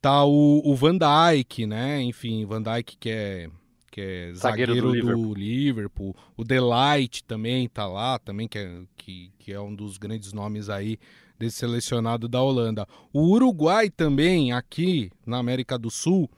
tá 0.00 0.24
o, 0.24 0.62
o 0.64 0.74
Van 0.74 0.96
Dijk, 0.96 1.66
né? 1.66 2.02
Enfim, 2.02 2.44
Van 2.46 2.62
Dijk 2.62 2.96
que 2.96 3.10
é 3.10 3.50
que 3.90 4.00
é 4.00 4.32
zagueiro, 4.34 4.74
zagueiro 4.74 4.88
do, 4.88 4.94
Liverpool. 4.94 5.34
do, 5.34 5.34
Liverpool. 5.34 6.16
O 6.36 6.44
Delight 6.44 7.24
também 7.24 7.68
tá 7.68 7.86
lá, 7.86 8.18
também 8.18 8.46
que 8.46 8.58
é, 8.58 8.82
que, 8.96 9.32
que 9.38 9.52
é 9.52 9.60
um 9.60 9.74
dos 9.74 9.98
grandes 9.98 10.32
nomes 10.32 10.68
aí 10.68 10.98
desse 11.40 11.56
selecionado 11.56 12.28
da 12.28 12.42
Holanda. 12.42 12.86
O 13.12 13.22
Uruguai 13.30 13.88
também, 13.88 14.52
aqui 14.52 15.10
na 15.26 15.38
América 15.38 15.78
do 15.78 15.90
Sul, 15.90 16.30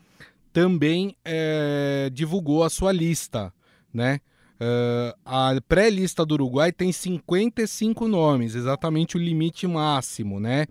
também 0.53 1.17
é, 1.25 2.09
divulgou 2.13 2.63
a 2.63 2.71
sua 2.71 2.93
lista, 2.93 3.53
né? 3.93 4.21
Uh, 4.61 5.19
a 5.25 5.61
pré-lista 5.67 6.25
do 6.25 6.35
Uruguai 6.35 6.71
tem 6.71 6.93
55 6.93 8.07
nomes, 8.07 8.55
exatamente 8.55 9.17
o 9.17 9.21
limite 9.21 9.67
máximo, 9.67 10.39
né? 10.39 10.67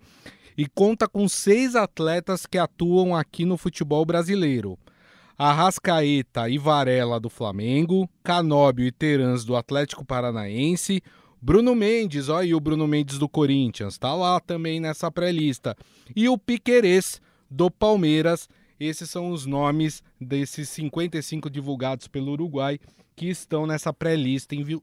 E 0.56 0.66
conta 0.66 1.06
com 1.06 1.28
seis 1.28 1.76
atletas 1.76 2.46
que 2.46 2.56
atuam 2.56 3.14
aqui 3.14 3.44
no 3.44 3.58
futebol 3.58 4.06
brasileiro. 4.06 4.78
Arrascaeta 5.36 6.48
e 6.48 6.56
Varela 6.56 7.20
do 7.20 7.28
Flamengo, 7.28 8.08
Canóbio 8.24 8.86
e 8.86 8.92
Terans 8.92 9.44
do 9.44 9.54
Atlético 9.54 10.06
Paranaense, 10.06 11.02
Bruno 11.44 11.74
Mendes, 11.74 12.28
olha 12.28 12.44
aí 12.44 12.54
o 12.54 12.60
Bruno 12.60 12.86
Mendes 12.86 13.18
do 13.18 13.28
Corinthians, 13.28 13.98
tá 13.98 14.14
lá 14.14 14.38
também 14.38 14.78
nessa 14.78 15.10
pré-lista. 15.10 15.76
E 16.14 16.28
o 16.28 16.38
Piquerez 16.38 17.20
do 17.50 17.68
Palmeiras. 17.68 18.48
Esses 18.78 19.10
são 19.10 19.30
os 19.30 19.44
nomes 19.44 20.02
desses 20.20 20.68
55 20.68 21.50
divulgados 21.50 22.08
pelo 22.08 22.32
Uruguai 22.32 22.78
que 23.14 23.26
estão 23.26 23.66
nessa 23.66 23.92
pré-lista 23.92 24.54
envi 24.54 24.80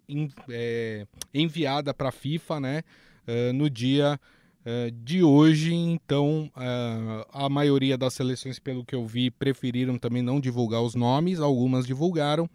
é, 0.50 1.08
enviada 1.34 1.94
para 1.94 2.10
a 2.10 2.12
FIFA, 2.12 2.60
né? 2.60 2.84
Uh, 3.28 3.54
no 3.54 3.70
dia 3.70 4.20
é, 4.66 4.92
de 4.92 5.24
hoje, 5.24 5.74
então 5.74 6.52
é, 6.58 7.26
a 7.32 7.50
maioria 7.50 7.98
das 7.98 8.14
seleções, 8.14 8.60
pelo 8.60 8.86
que 8.86 8.96
eu 8.96 9.06
vi, 9.06 9.32
preferiram 9.32 9.98
também 9.98 10.22
não 10.22 10.40
divulgar 10.40 10.82
os 10.82 10.96
nomes, 10.96 11.40
algumas 11.40 11.88
divulgaram. 11.88 12.50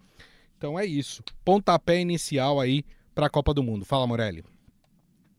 Então 0.57 0.79
é 0.79 0.85
isso. 0.85 1.23
Pontapé 1.43 1.99
inicial 1.99 2.59
aí 2.59 2.83
para 3.15 3.27
a 3.27 3.29
Copa 3.29 3.53
do 3.53 3.63
Mundo. 3.63 3.85
Fala, 3.85 4.05
Morelli. 4.05 4.43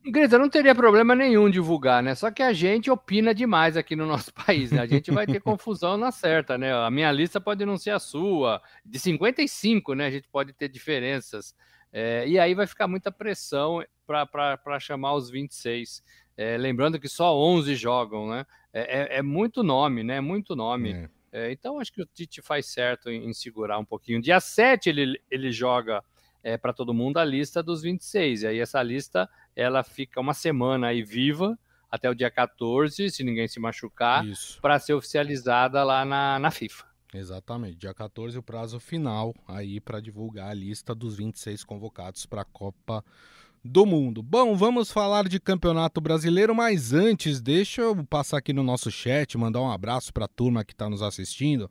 Grita, 0.08 0.38
não 0.38 0.48
teria 0.48 0.74
problema 0.74 1.16
nenhum 1.16 1.50
divulgar, 1.50 2.02
né? 2.02 2.14
Só 2.14 2.30
que 2.30 2.42
a 2.42 2.52
gente 2.52 2.90
opina 2.90 3.34
demais 3.34 3.76
aqui 3.76 3.94
no 3.94 4.06
nosso 4.06 4.32
país, 4.46 4.70
né? 4.72 4.80
A 4.80 4.86
gente 4.86 5.10
vai 5.10 5.26
ter 5.26 5.40
confusão 5.40 5.96
na 5.96 6.10
certa, 6.10 6.56
né? 6.56 6.72
A 6.72 6.90
minha 6.90 7.10
lista 7.12 7.40
pode 7.40 7.64
não 7.66 7.76
ser 7.76 7.90
a 7.90 7.98
sua. 7.98 8.62
De 8.84 8.98
55, 8.98 9.94
né? 9.94 10.06
A 10.06 10.10
gente 10.10 10.28
pode 10.28 10.52
ter 10.52 10.68
diferenças. 10.68 11.54
É, 11.92 12.26
e 12.26 12.38
aí 12.38 12.54
vai 12.54 12.66
ficar 12.66 12.86
muita 12.86 13.10
pressão 13.10 13.84
para 14.06 14.80
chamar 14.80 15.14
os 15.14 15.28
26. 15.28 16.02
É, 16.36 16.56
lembrando 16.56 17.00
que 17.00 17.08
só 17.08 17.36
11 17.36 17.74
jogam, 17.74 18.28
né? 18.28 18.46
É, 18.72 19.16
é, 19.16 19.18
é 19.18 19.22
muito 19.22 19.62
nome, 19.62 20.04
né? 20.04 20.20
Muito 20.20 20.54
nome. 20.54 20.92
É. 20.92 21.08
É, 21.32 21.52
então 21.52 21.78
acho 21.80 21.92
que 21.92 22.00
o 22.00 22.06
Tite 22.06 22.40
faz 22.40 22.66
certo 22.66 23.10
em, 23.10 23.28
em, 23.28 23.34
segurar 23.34 23.78
um 23.78 23.84
pouquinho. 23.84 24.22
Dia 24.22 24.40
7 24.40 24.88
ele, 24.88 25.20
ele 25.30 25.52
joga 25.52 26.02
é, 26.46 26.56
para 26.56 26.72
todo 26.72 26.94
mundo 26.94 27.18
a 27.18 27.24
lista 27.24 27.60
dos 27.60 27.82
26. 27.82 28.42
E 28.42 28.46
aí 28.46 28.60
essa 28.60 28.80
lista 28.80 29.28
ela 29.56 29.82
fica 29.82 30.20
uma 30.20 30.32
semana 30.32 30.86
aí 30.86 31.02
viva 31.02 31.58
até 31.90 32.08
o 32.08 32.14
dia 32.14 32.30
14, 32.30 33.10
se 33.10 33.24
ninguém 33.24 33.48
se 33.48 33.58
machucar, 33.58 34.24
para 34.62 34.78
ser 34.78 34.94
oficializada 34.94 35.82
lá 35.82 36.04
na, 36.04 36.38
na 36.38 36.50
FIFA. 36.52 36.84
Exatamente, 37.12 37.78
dia 37.78 37.92
14 37.92 38.38
o 38.38 38.42
prazo 38.42 38.78
final 38.78 39.34
aí 39.48 39.80
para 39.80 39.98
divulgar 39.98 40.50
a 40.50 40.54
lista 40.54 40.94
dos 40.94 41.16
26 41.16 41.64
convocados 41.64 42.26
para 42.26 42.42
a 42.42 42.44
Copa 42.44 43.04
do 43.64 43.84
mundo. 43.84 44.22
Bom, 44.22 44.54
vamos 44.54 44.92
falar 44.92 45.28
de 45.28 45.40
Campeonato 45.40 46.00
Brasileiro, 46.00 46.54
mas 46.54 46.92
antes, 46.92 47.40
deixa 47.40 47.82
eu 47.82 48.04
passar 48.04 48.38
aqui 48.38 48.52
no 48.52 48.62
nosso 48.62 48.88
chat, 48.88 49.36
mandar 49.36 49.62
um 49.62 49.70
abraço 49.70 50.12
para 50.12 50.26
a 50.26 50.28
turma 50.28 50.64
que 50.64 50.72
está 50.72 50.88
nos 50.88 51.02
assistindo. 51.02 51.68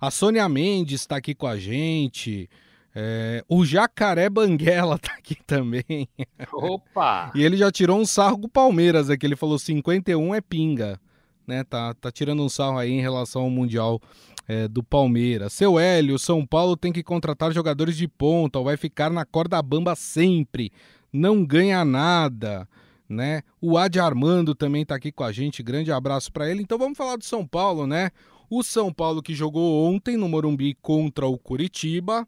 A 0.00 0.10
Sônia 0.10 0.48
Mendes 0.48 1.02
está 1.02 1.16
aqui 1.16 1.34
com 1.34 1.46
a 1.46 1.58
gente. 1.58 2.48
É, 2.94 3.44
o 3.48 3.64
Jacaré 3.64 4.30
Banguela 4.30 4.98
tá 5.00 5.12
aqui 5.14 5.36
também. 5.46 6.08
Opa! 6.52 7.32
e 7.34 7.42
ele 7.42 7.56
já 7.56 7.70
tirou 7.70 7.98
um 7.98 8.06
sarro 8.06 8.38
com 8.38 8.46
o 8.46 8.50
Palmeiras 8.50 9.10
aqui. 9.10 9.26
Ele 9.26 9.36
falou 9.36 9.58
51 9.58 10.34
é 10.34 10.40
pinga. 10.40 11.00
Né, 11.46 11.62
tá, 11.62 11.92
tá 11.92 12.10
tirando 12.10 12.42
um 12.42 12.48
sarro 12.48 12.78
aí 12.78 12.90
em 12.90 13.02
relação 13.02 13.42
ao 13.42 13.50
Mundial 13.50 14.00
é, 14.48 14.66
do 14.66 14.82
Palmeiras. 14.82 15.52
Seu 15.52 15.78
Hélio, 15.78 16.18
São 16.18 16.46
Paulo 16.46 16.74
tem 16.74 16.90
que 16.90 17.02
contratar 17.02 17.52
jogadores 17.52 17.98
de 17.98 18.08
ponta 18.08 18.58
ou 18.58 18.64
vai 18.64 18.78
ficar 18.78 19.10
na 19.10 19.26
corda 19.26 19.60
bamba 19.60 19.94
sempre 19.94 20.72
não 21.14 21.44
ganha 21.44 21.84
nada, 21.84 22.68
né? 23.08 23.42
O 23.60 23.78
Adi 23.78 24.00
Armando 24.00 24.52
também 24.52 24.82
está 24.82 24.96
aqui 24.96 25.12
com 25.12 25.22
a 25.22 25.30
gente, 25.30 25.62
grande 25.62 25.92
abraço 25.92 26.32
para 26.32 26.50
ele. 26.50 26.60
Então 26.60 26.76
vamos 26.76 26.98
falar 26.98 27.16
do 27.16 27.24
São 27.24 27.46
Paulo, 27.46 27.86
né? 27.86 28.10
O 28.50 28.64
São 28.64 28.92
Paulo 28.92 29.22
que 29.22 29.32
jogou 29.32 29.88
ontem 29.88 30.16
no 30.16 30.28
Morumbi 30.28 30.74
contra 30.82 31.26
o 31.26 31.38
Curitiba. 31.38 32.26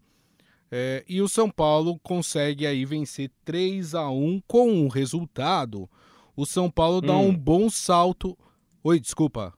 É, 0.71 1.05
e 1.09 1.23
o 1.23 1.29
São 1.29 1.51
Paulo 1.51 1.99
consegue 2.03 2.67
aí 2.67 2.85
vencer 2.85 3.31
3 3.45 3.95
a 3.95 4.11
1 4.11 4.43
com 4.47 4.85
o 4.85 4.89
resultado. 4.89 5.89
O 6.37 6.45
São 6.45 6.71
Paulo 6.71 7.01
dá 7.01 7.17
hum. 7.17 7.29
um 7.29 7.37
bom 7.37 7.71
salto. 7.71 8.37
Oi, 8.83 8.99
desculpa. 8.99 9.55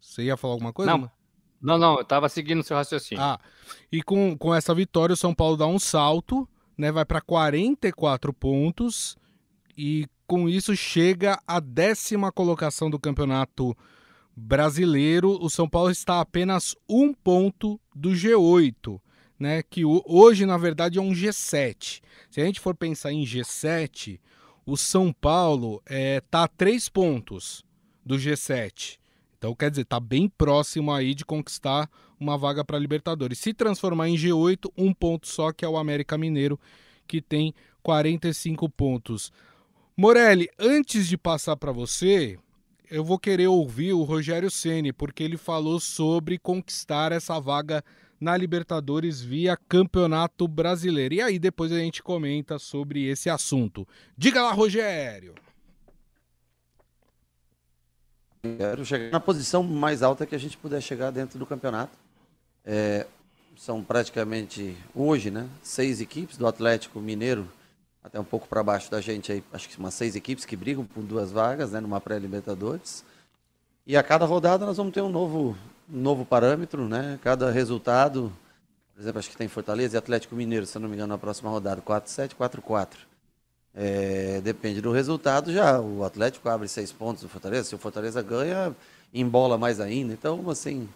Você 0.00 0.24
ia 0.24 0.36
falar 0.36 0.54
alguma 0.54 0.72
coisa? 0.72 0.92
Não, 0.92 1.10
não, 1.60 1.78
não 1.78 1.94
eu 1.96 2.02
estava 2.02 2.28
seguindo 2.28 2.62
seu 2.62 2.76
raciocínio. 2.76 3.22
Ah, 3.22 3.40
e 3.90 4.02
com, 4.02 4.36
com 4.36 4.54
essa 4.54 4.74
vitória, 4.74 5.14
o 5.14 5.16
São 5.16 5.34
Paulo 5.34 5.56
dá 5.56 5.66
um 5.66 5.78
salto 5.78 6.46
né, 6.76 6.90
vai 6.90 7.04
para 7.04 7.20
44 7.20 8.32
pontos 8.32 9.16
e 9.76 10.06
com 10.26 10.48
isso 10.48 10.74
chega 10.74 11.40
à 11.46 11.60
décima 11.60 12.32
colocação 12.32 12.90
do 12.90 12.98
campeonato 12.98 13.76
brasileiro. 14.34 15.38
O 15.40 15.50
São 15.50 15.68
Paulo 15.68 15.90
está 15.90 16.14
a 16.14 16.20
apenas 16.22 16.74
um 16.88 17.12
ponto 17.12 17.80
do 17.94 18.10
G8, 18.10 19.00
né, 19.42 19.60
que 19.60 19.84
hoje 19.84 20.46
na 20.46 20.56
verdade 20.56 20.98
é 20.98 21.02
um 21.02 21.10
G7. 21.10 22.00
Se 22.30 22.40
a 22.40 22.44
gente 22.44 22.60
for 22.60 22.76
pensar 22.76 23.12
em 23.12 23.24
G7, 23.24 24.20
o 24.64 24.76
São 24.76 25.12
Paulo 25.12 25.82
é, 25.84 26.20
tá 26.20 26.44
a 26.44 26.48
três 26.48 26.88
pontos 26.88 27.64
do 28.06 28.14
G7. 28.14 28.98
Então, 29.36 29.56
quer 29.56 29.70
dizer, 29.70 29.82
está 29.82 29.98
bem 29.98 30.28
próximo 30.28 30.92
aí 30.92 31.12
de 31.12 31.24
conquistar 31.24 31.90
uma 32.20 32.38
vaga 32.38 32.64
para 32.64 32.78
Libertadores. 32.78 33.40
Se 33.40 33.52
transformar 33.52 34.08
em 34.08 34.14
G8, 34.14 34.70
um 34.78 34.94
ponto 34.94 35.26
só, 35.26 35.52
que 35.52 35.64
é 35.64 35.68
o 35.68 35.76
América 35.76 36.16
Mineiro, 36.16 36.58
que 37.08 37.20
tem 37.20 37.52
45 37.82 38.68
pontos. 38.68 39.32
Morelli, 39.96 40.48
antes 40.56 41.08
de 41.08 41.18
passar 41.18 41.56
para 41.56 41.72
você, 41.72 42.38
eu 42.88 43.02
vou 43.02 43.18
querer 43.18 43.48
ouvir 43.48 43.92
o 43.92 44.04
Rogério 44.04 44.48
Ceni, 44.48 44.92
porque 44.92 45.24
ele 45.24 45.36
falou 45.36 45.80
sobre 45.80 46.38
conquistar 46.38 47.10
essa 47.10 47.40
vaga 47.40 47.82
na 48.22 48.36
Libertadores 48.36 49.20
via 49.20 49.56
Campeonato 49.56 50.46
Brasileiro. 50.46 51.14
E 51.14 51.20
aí 51.20 51.38
depois 51.40 51.72
a 51.72 51.78
gente 51.78 52.02
comenta 52.02 52.56
sobre 52.56 53.04
esse 53.08 53.28
assunto. 53.28 53.86
Diga 54.16 54.40
lá, 54.40 54.52
Rogério. 54.52 55.34
Quero 58.58 58.84
chegar 58.84 59.10
na 59.10 59.20
posição 59.20 59.62
mais 59.64 60.02
alta 60.02 60.24
que 60.24 60.34
a 60.34 60.38
gente 60.38 60.56
puder 60.56 60.80
chegar 60.80 61.10
dentro 61.10 61.38
do 61.38 61.44
campeonato. 61.44 61.98
É, 62.64 63.06
são 63.56 63.82
praticamente, 63.82 64.76
hoje, 64.94 65.30
né, 65.30 65.48
seis 65.62 66.00
equipes 66.00 66.36
do 66.36 66.46
Atlético 66.46 67.00
Mineiro, 67.00 67.48
até 68.02 68.18
um 68.18 68.24
pouco 68.24 68.48
para 68.48 68.62
baixo 68.62 68.90
da 68.90 69.00
gente 69.00 69.32
aí, 69.32 69.42
acho 69.52 69.68
que 69.68 69.78
umas 69.78 69.94
seis 69.94 70.14
equipes 70.14 70.44
que 70.44 70.56
brigam 70.56 70.84
por 70.84 71.02
duas 71.02 71.32
vagas, 71.32 71.72
né, 71.72 71.80
numa 71.80 72.00
pré-libertadores. 72.00 73.04
E 73.84 73.96
a 73.96 74.02
cada 74.02 74.24
rodada 74.24 74.64
nós 74.64 74.76
vamos 74.76 74.92
ter 74.92 75.02
um 75.02 75.08
novo, 75.08 75.56
novo 75.88 76.24
parâmetro, 76.24 76.88
né? 76.88 77.18
Cada 77.22 77.50
resultado, 77.50 78.32
por 78.94 79.00
exemplo, 79.00 79.18
acho 79.18 79.30
que 79.30 79.36
tem 79.36 79.48
Fortaleza 79.48 79.96
e 79.96 79.98
Atlético 79.98 80.34
Mineiro, 80.34 80.66
se 80.66 80.78
não 80.78 80.88
me 80.88 80.94
engano, 80.94 81.12
na 81.12 81.18
próxima 81.18 81.50
rodada, 81.50 81.82
4-7, 81.82 82.34
4-4. 82.34 82.88
É, 83.74 84.40
depende 84.42 84.80
do 84.80 84.92
resultado 84.92 85.52
já. 85.52 85.80
O 85.80 86.04
Atlético 86.04 86.48
abre 86.48 86.68
seis 86.68 86.92
pontos 86.92 87.22
do 87.22 87.28
Fortaleza. 87.28 87.68
Se 87.68 87.74
o 87.74 87.78
Fortaleza 87.78 88.22
ganha, 88.22 88.74
embola 89.12 89.56
mais 89.56 89.80
ainda. 89.80 90.12
Então, 90.12 90.48
assim, 90.50 90.88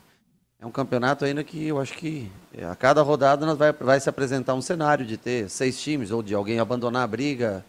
é 0.58 0.66
um 0.66 0.70
campeonato 0.70 1.24
ainda 1.24 1.42
que 1.42 1.66
eu 1.66 1.80
acho 1.80 1.94
que 1.94 2.30
é, 2.52 2.64
a 2.64 2.74
cada 2.74 3.02
rodada 3.02 3.44
nós 3.46 3.58
vai, 3.58 3.72
vai 3.72 4.00
se 4.00 4.08
apresentar 4.08 4.54
um 4.54 4.62
cenário 4.62 5.06
de 5.06 5.16
ter 5.16 5.48
seis 5.48 5.80
times 5.80 6.10
ou 6.10 6.22
de 6.22 6.34
alguém 6.34 6.58
abandonar 6.58 7.02
a 7.02 7.06
briga 7.06 7.64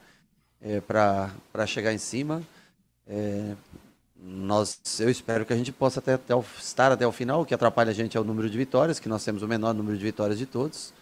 é, 0.61 0.81
para 0.81 1.65
chegar 1.65 1.93
em 1.93 1.97
cima. 1.97 2.41
É, 3.07 3.55
nós, 4.19 4.79
eu 4.99 5.09
espero 5.09 5.45
que 5.45 5.53
a 5.53 5.55
gente 5.55 5.71
possa 5.71 5.99
até, 5.99 6.13
até, 6.13 6.33
estar 6.59 6.91
até 6.91 7.05
o 7.05 7.11
final. 7.11 7.41
O 7.41 7.45
que 7.45 7.53
atrapalha 7.53 7.91
a 7.91 7.93
gente 7.93 8.17
é 8.17 8.19
o 8.19 8.23
número 8.23 8.49
de 8.49 8.57
vitórias, 8.57 8.99
que 8.99 9.09
nós 9.09 9.23
temos 9.23 9.41
o 9.41 9.47
menor 9.47 9.73
número 9.73 9.97
de 9.97 10.03
vitórias 10.03 10.37
de 10.37 10.45
todos. 10.45 10.93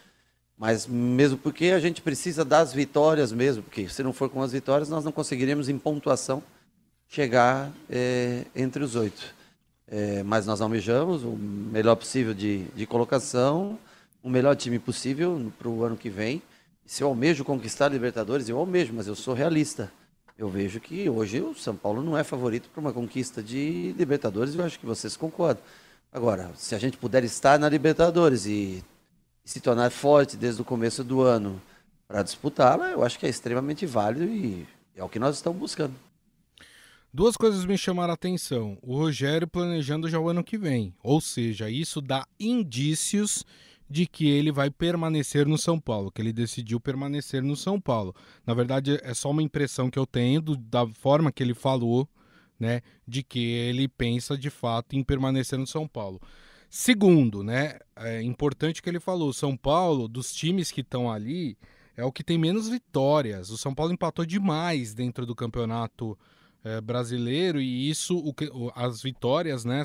Mas 0.58 0.88
mesmo 0.88 1.38
porque 1.38 1.66
a 1.68 1.80
gente 1.80 2.02
precisa 2.02 2.46
das 2.46 2.74
vitórias 2.74 3.32
mesmo, 3.32 3.64
porque 3.64 3.90
se 3.90 4.02
não 4.04 4.14
for 4.14 4.30
com 4.30 4.42
as 4.42 4.52
vitórias, 4.52 4.90
nós 4.90 5.04
não 5.04 5.12
conseguiremos 5.12 5.68
em 5.68 5.78
pontuação 5.78 6.42
chegar 7.08 7.72
é, 7.90 8.46
entre 8.56 8.84
os 8.84 8.96
oito. 8.96 9.34
É, 9.88 10.24
mas 10.24 10.46
nós 10.46 10.62
almejamos 10.62 11.24
o 11.24 11.32
melhor 11.32 11.96
possível 11.96 12.34
de, 12.34 12.66
de 12.76 12.86
colocação, 12.86 13.78
o 14.24 14.30
melhor 14.30 14.56
time 14.56 14.80
possível 14.80 15.52
para 15.60 15.70
o 15.70 15.84
ano 15.84 15.96
que 15.96 16.10
vem. 16.10 16.42
Se 16.86 17.04
eu 17.04 17.08
almejo 17.08 17.44
conquistar 17.44 17.86
a 17.86 17.90
Libertadores, 17.90 18.50
eu 18.50 18.58
almejo, 18.58 18.94
mas 18.94 19.08
eu 19.08 19.16
sou 19.16 19.34
realista. 19.34 19.92
Eu 20.38 20.50
vejo 20.50 20.82
que 20.82 21.10
hoje 21.10 21.40
o 21.42 21.56
São 21.56 21.76
Paulo 21.76 22.04
não 22.04 22.18
é 22.18 22.24
favorito 22.24 22.70
para 22.70 22.82
uma 22.82 22.92
conquista 22.92 23.42
de 23.42 23.94
Libertadores, 23.98 24.54
eu 24.54 24.66
acho 24.66 24.78
que 24.78 24.86
vocês 24.86 25.16
concordam. 25.16 25.64
Agora, 26.12 26.52
se 26.56 26.76
a 26.76 26.78
gente 26.78 26.98
puder 26.98 27.24
estar 27.24 27.58
na 27.58 27.70
Libertadores 27.70 28.46
e 28.46 28.84
se 29.46 29.62
tornar 29.62 29.92
forte 29.92 30.36
desde 30.36 30.62
o 30.62 30.66
começo 30.66 31.04
do 31.06 31.22
ano 31.22 31.62
para 32.06 32.22
disputá-la, 32.22 32.92
eu 32.92 33.04
acho 33.04 33.18
que 33.18 33.26
é 33.26 33.30
extremamente 33.30 33.86
válido 33.86 34.26
e 34.26 34.68
é 34.94 35.04
o 35.04 35.10
que 35.10 35.20
nós 35.20 35.38
estamos 35.38 35.58
buscando. 35.58 35.96
Duas 37.14 37.38
coisas 37.38 37.64
me 37.64 37.78
chamaram 37.78 38.12
a 38.12 38.16
atenção. 38.16 38.78
O 38.82 38.98
Rogério 38.98 39.48
planejando 39.48 40.10
já 40.10 40.20
o 40.20 40.28
ano 40.28 40.44
que 40.44 40.58
vem. 40.58 40.94
Ou 41.02 41.22
seja, 41.22 41.70
isso 41.70 42.02
dá 42.02 42.28
indícios 42.38 43.46
de 43.90 44.06
que 44.06 44.28
ele 44.28 44.52
vai 44.52 44.70
permanecer 44.70 45.46
no 45.46 45.58
São 45.58 45.80
Paulo, 45.80 46.12
que 46.12 46.22
ele 46.22 46.34
decidiu 46.34 46.80
permanecer 46.80 47.44
no 47.44 47.56
São 47.56 47.80
Paulo. 47.80 48.16
Na 48.46 48.54
verdade, 48.54 49.00
é 49.04 49.14
só 49.14 49.30
uma 49.30 49.44
impressão 49.44 49.90
que 49.90 50.00
eu 50.00 50.06
tenho 50.06 50.42
do, 50.42 50.58
da 50.58 50.88
forma 50.88 51.32
que 51.32 51.44
ele 51.44 51.54
falou, 51.54 52.08
né, 52.60 52.82
de 53.08 53.22
que 53.22 53.40
ele 53.40 53.88
pensa 53.88 54.38
de 54.38 54.50
fato 54.50 54.96
em 54.96 55.04
permanecer 55.04 55.60
no 55.60 55.68
São 55.68 55.88
Paulo. 55.88 56.20
Segundo, 56.70 57.44
né, 57.44 57.78
é 57.96 58.22
importante 58.22 58.82
que 58.82 58.90
ele 58.90 59.00
falou, 59.00 59.32
São 59.32 59.56
Paulo, 59.56 60.08
dos 60.08 60.34
times 60.34 60.72
que 60.72 60.82
estão 60.82 61.12
ali, 61.12 61.58
é 61.96 62.04
o 62.04 62.12
que 62.12 62.24
tem 62.24 62.38
menos 62.38 62.68
vitórias. 62.68 63.50
O 63.50 63.58
São 63.58 63.74
Paulo 63.74 63.94
empatou 63.94 64.26
demais 64.26 64.94
dentro 64.94 65.26
do 65.26 65.36
campeonato 65.36 66.18
é, 66.66 66.82
brasileiro 66.82 67.62
e 67.62 67.88
isso, 67.90 68.18
o, 68.18 68.72
as 68.76 69.04
vitórias, 69.04 69.64
né, 69.64 69.84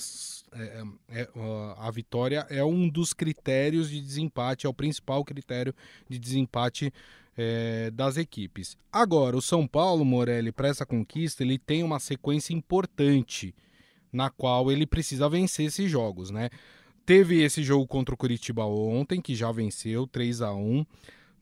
é, 0.51 0.83
é, 1.11 1.29
a 1.77 1.91
vitória 1.91 2.47
é 2.49 2.65
um 2.65 2.89
dos 2.89 3.13
critérios 3.13 3.91
de 3.91 4.01
desempate, 4.01 4.67
é 4.67 4.69
o 4.69 4.73
principal 4.75 5.23
critério 5.23 5.75
de 6.09 6.19
desempate 6.19 6.91
é, 7.37 7.91
das 7.91 8.17
equipes. 8.17 8.79
Agora, 8.91 9.37
o 9.37 9.43
São 9.43 9.67
Paulo, 9.67 10.07
Morelli, 10.07 10.51
para 10.51 10.69
essa 10.69 10.87
conquista, 10.87 11.43
ele 11.43 11.59
tem 11.59 11.83
uma 11.83 12.01
sequência 12.01 12.55
importante 12.55 13.55
na 14.11 14.31
qual 14.31 14.73
ele 14.73 14.87
precisa 14.87 15.29
vencer 15.29 15.67
esses 15.67 15.89
jogos, 15.89 16.31
né? 16.31 16.49
Teve 17.05 17.43
esse 17.43 17.63
jogo 17.63 17.87
contra 17.87 18.15
o 18.15 18.19
Curitiba 18.19 18.65
ontem, 18.65 19.21
que 19.21 19.35
já 19.35 19.53
venceu 19.53 20.07
3 20.07 20.41
a 20.43 20.55
1 20.55 20.85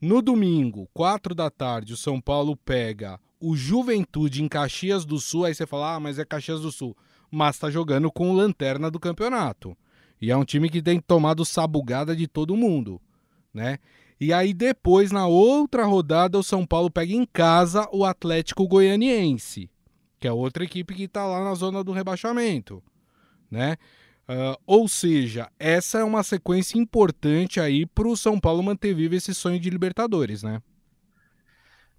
No 0.01 0.21
domingo, 0.21 0.89
4 0.93 1.35
da 1.35 1.49
tarde, 1.49 1.93
o 1.93 1.97
São 1.97 2.21
Paulo 2.21 2.55
pega 2.55 3.19
o 3.39 3.55
Juventude 3.55 4.41
em 4.41 4.47
Caxias 4.47 5.03
do 5.03 5.19
Sul. 5.19 5.45
Aí 5.45 5.53
você 5.53 5.65
fala, 5.65 5.95
ah, 5.95 5.99
mas 5.99 6.17
é 6.17 6.25
Caxias 6.25 6.61
do 6.61 6.71
Sul. 6.71 6.95
Mas 7.29 7.57
tá 7.57 7.69
jogando 7.69 8.11
com 8.11 8.31
o 8.31 8.33
lanterna 8.33 8.89
do 8.89 8.99
campeonato. 8.99 9.77
E 10.21 10.31
é 10.31 10.37
um 10.37 10.45
time 10.45 10.69
que 10.69 10.81
tem 10.81 10.99
tomado 10.99 11.45
sabugada 11.45 12.15
de 12.15 12.27
todo 12.27 12.55
mundo, 12.55 13.01
né? 13.53 13.77
E 14.19 14.33
aí 14.33 14.53
depois, 14.53 15.11
na 15.11 15.27
outra 15.27 15.85
rodada, 15.85 16.37
o 16.37 16.43
São 16.43 16.65
Paulo 16.65 16.91
pega 16.91 17.13
em 17.13 17.25
casa 17.25 17.87
o 17.91 18.03
Atlético 18.03 18.67
Goianiense, 18.67 19.69
que 20.19 20.27
é 20.27 20.31
outra 20.31 20.65
equipe 20.65 20.93
que 20.93 21.03
está 21.03 21.25
lá 21.25 21.43
na 21.43 21.53
zona 21.53 21.83
do 21.83 21.93
rebaixamento, 21.93 22.83
né? 23.49 23.77
Uh, 24.29 24.55
ou 24.67 24.87
seja, 24.87 25.51
essa 25.57 25.97
é 25.97 26.03
uma 26.03 26.21
sequência 26.21 26.77
importante 26.77 27.59
aí 27.59 27.83
para 27.83 28.07
o 28.07 28.15
São 28.15 28.39
Paulo 28.39 28.61
manter 28.61 28.93
vivo 28.93 29.15
esse 29.15 29.33
sonho 29.33 29.59
de 29.59 29.71
Libertadores, 29.71 30.43
né? 30.43 30.61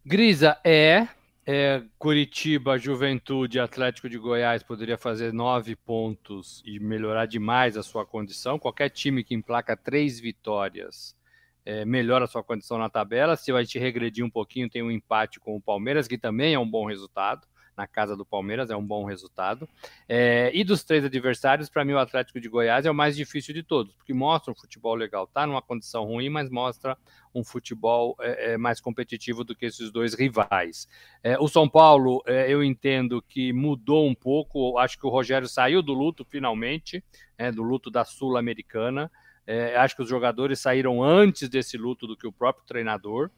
Grisa, 0.07 0.57
é, 0.65 1.09
é, 1.45 1.83
Curitiba, 1.99 2.79
Juventude, 2.79 3.59
Atlético 3.59 4.09
de 4.09 4.17
Goiás 4.17 4.63
poderia 4.63 4.97
fazer 4.97 5.33
nove 5.33 5.75
pontos 5.75 6.63
e 6.65 6.79
melhorar 6.79 7.27
demais 7.27 7.77
a 7.77 7.83
sua 7.83 8.07
condição. 8.07 8.61
Qualquer 8.61 8.91
time 8.91 9.25
que 9.25 9.35
emplaca 9.35 9.77
três 9.77 10.21
vitórias 10.21 11.17
é, 11.65 11.85
melhora 11.85 12.27
a 12.27 12.29
sua 12.29 12.45
condição 12.45 12.79
na 12.79 12.89
tabela. 12.89 13.35
Se 13.35 13.51
a 13.51 13.61
gente 13.61 13.77
regredir 13.77 14.25
um 14.25 14.31
pouquinho, 14.31 14.71
tem 14.71 14.85
um 14.85 14.91
empate 14.93 15.41
com 15.41 15.57
o 15.57 15.61
Palmeiras, 15.61 16.07
que 16.07 16.17
também 16.17 16.55
é 16.55 16.59
um 16.61 16.71
bom 16.71 16.87
resultado 16.87 17.50
na 17.81 17.87
casa 17.87 18.15
do 18.15 18.27
Palmeiras, 18.27 18.69
é 18.71 18.77
um 18.77 18.87
bom 18.87 19.07
resultado. 19.07 19.67
É, 20.07 20.51
e 20.53 20.63
dos 20.63 20.85
três 20.85 21.03
adversários, 21.03 21.71
para 21.71 21.83
mim, 21.83 21.95
o 21.95 21.99
Atlético 21.99 22.39
de 22.39 22.47
Goiás 22.47 22.85
é 22.85 22.91
o 22.91 22.95
mais 22.95 23.17
difícil 23.17 23.55
de 23.55 23.63
todos, 23.63 23.95
porque 23.95 24.13
mostra 24.13 24.53
um 24.53 24.55
futebol 24.55 24.95
legal. 24.95 25.27
Tá 25.27 25.47
numa 25.47 25.63
condição 25.63 26.05
ruim, 26.05 26.29
mas 26.29 26.51
mostra 26.51 26.95
um 27.35 27.43
futebol 27.43 28.15
é, 28.21 28.53
é, 28.53 28.59
mais 28.59 28.83
competitivo 28.83 29.43
do 29.45 29.57
que 29.57 29.65
esses 29.65 29.91
dois 29.91 30.13
rivais. 30.13 30.87
É, 31.23 31.39
o 31.39 31.49
São 31.49 31.67
Paulo, 31.67 32.23
é, 32.27 32.53
eu 32.53 32.63
entendo 32.63 33.23
que 33.27 33.51
mudou 33.51 34.07
um 34.07 34.15
pouco. 34.15 34.77
Acho 34.77 34.99
que 34.99 35.07
o 35.07 35.11
Rogério 35.11 35.49
saiu 35.49 35.81
do 35.81 35.95
luto 35.95 36.23
finalmente, 36.23 37.03
é, 37.39 37.51
do 37.51 37.63
luto 37.63 37.91
da 37.91 38.05
Sul-Americana. 38.05 39.11
É, 39.47 39.75
acho 39.77 39.97
que 39.97 40.03
os 40.03 40.09
jogadores 40.09 40.61
saíram 40.61 41.03
antes 41.03 41.49
desse 41.49 41.79
luto 41.79 42.07
do 42.07 42.15
que 42.15 42.27
o 42.27 42.33
próprio 42.33 42.67
treinador. 42.67 43.31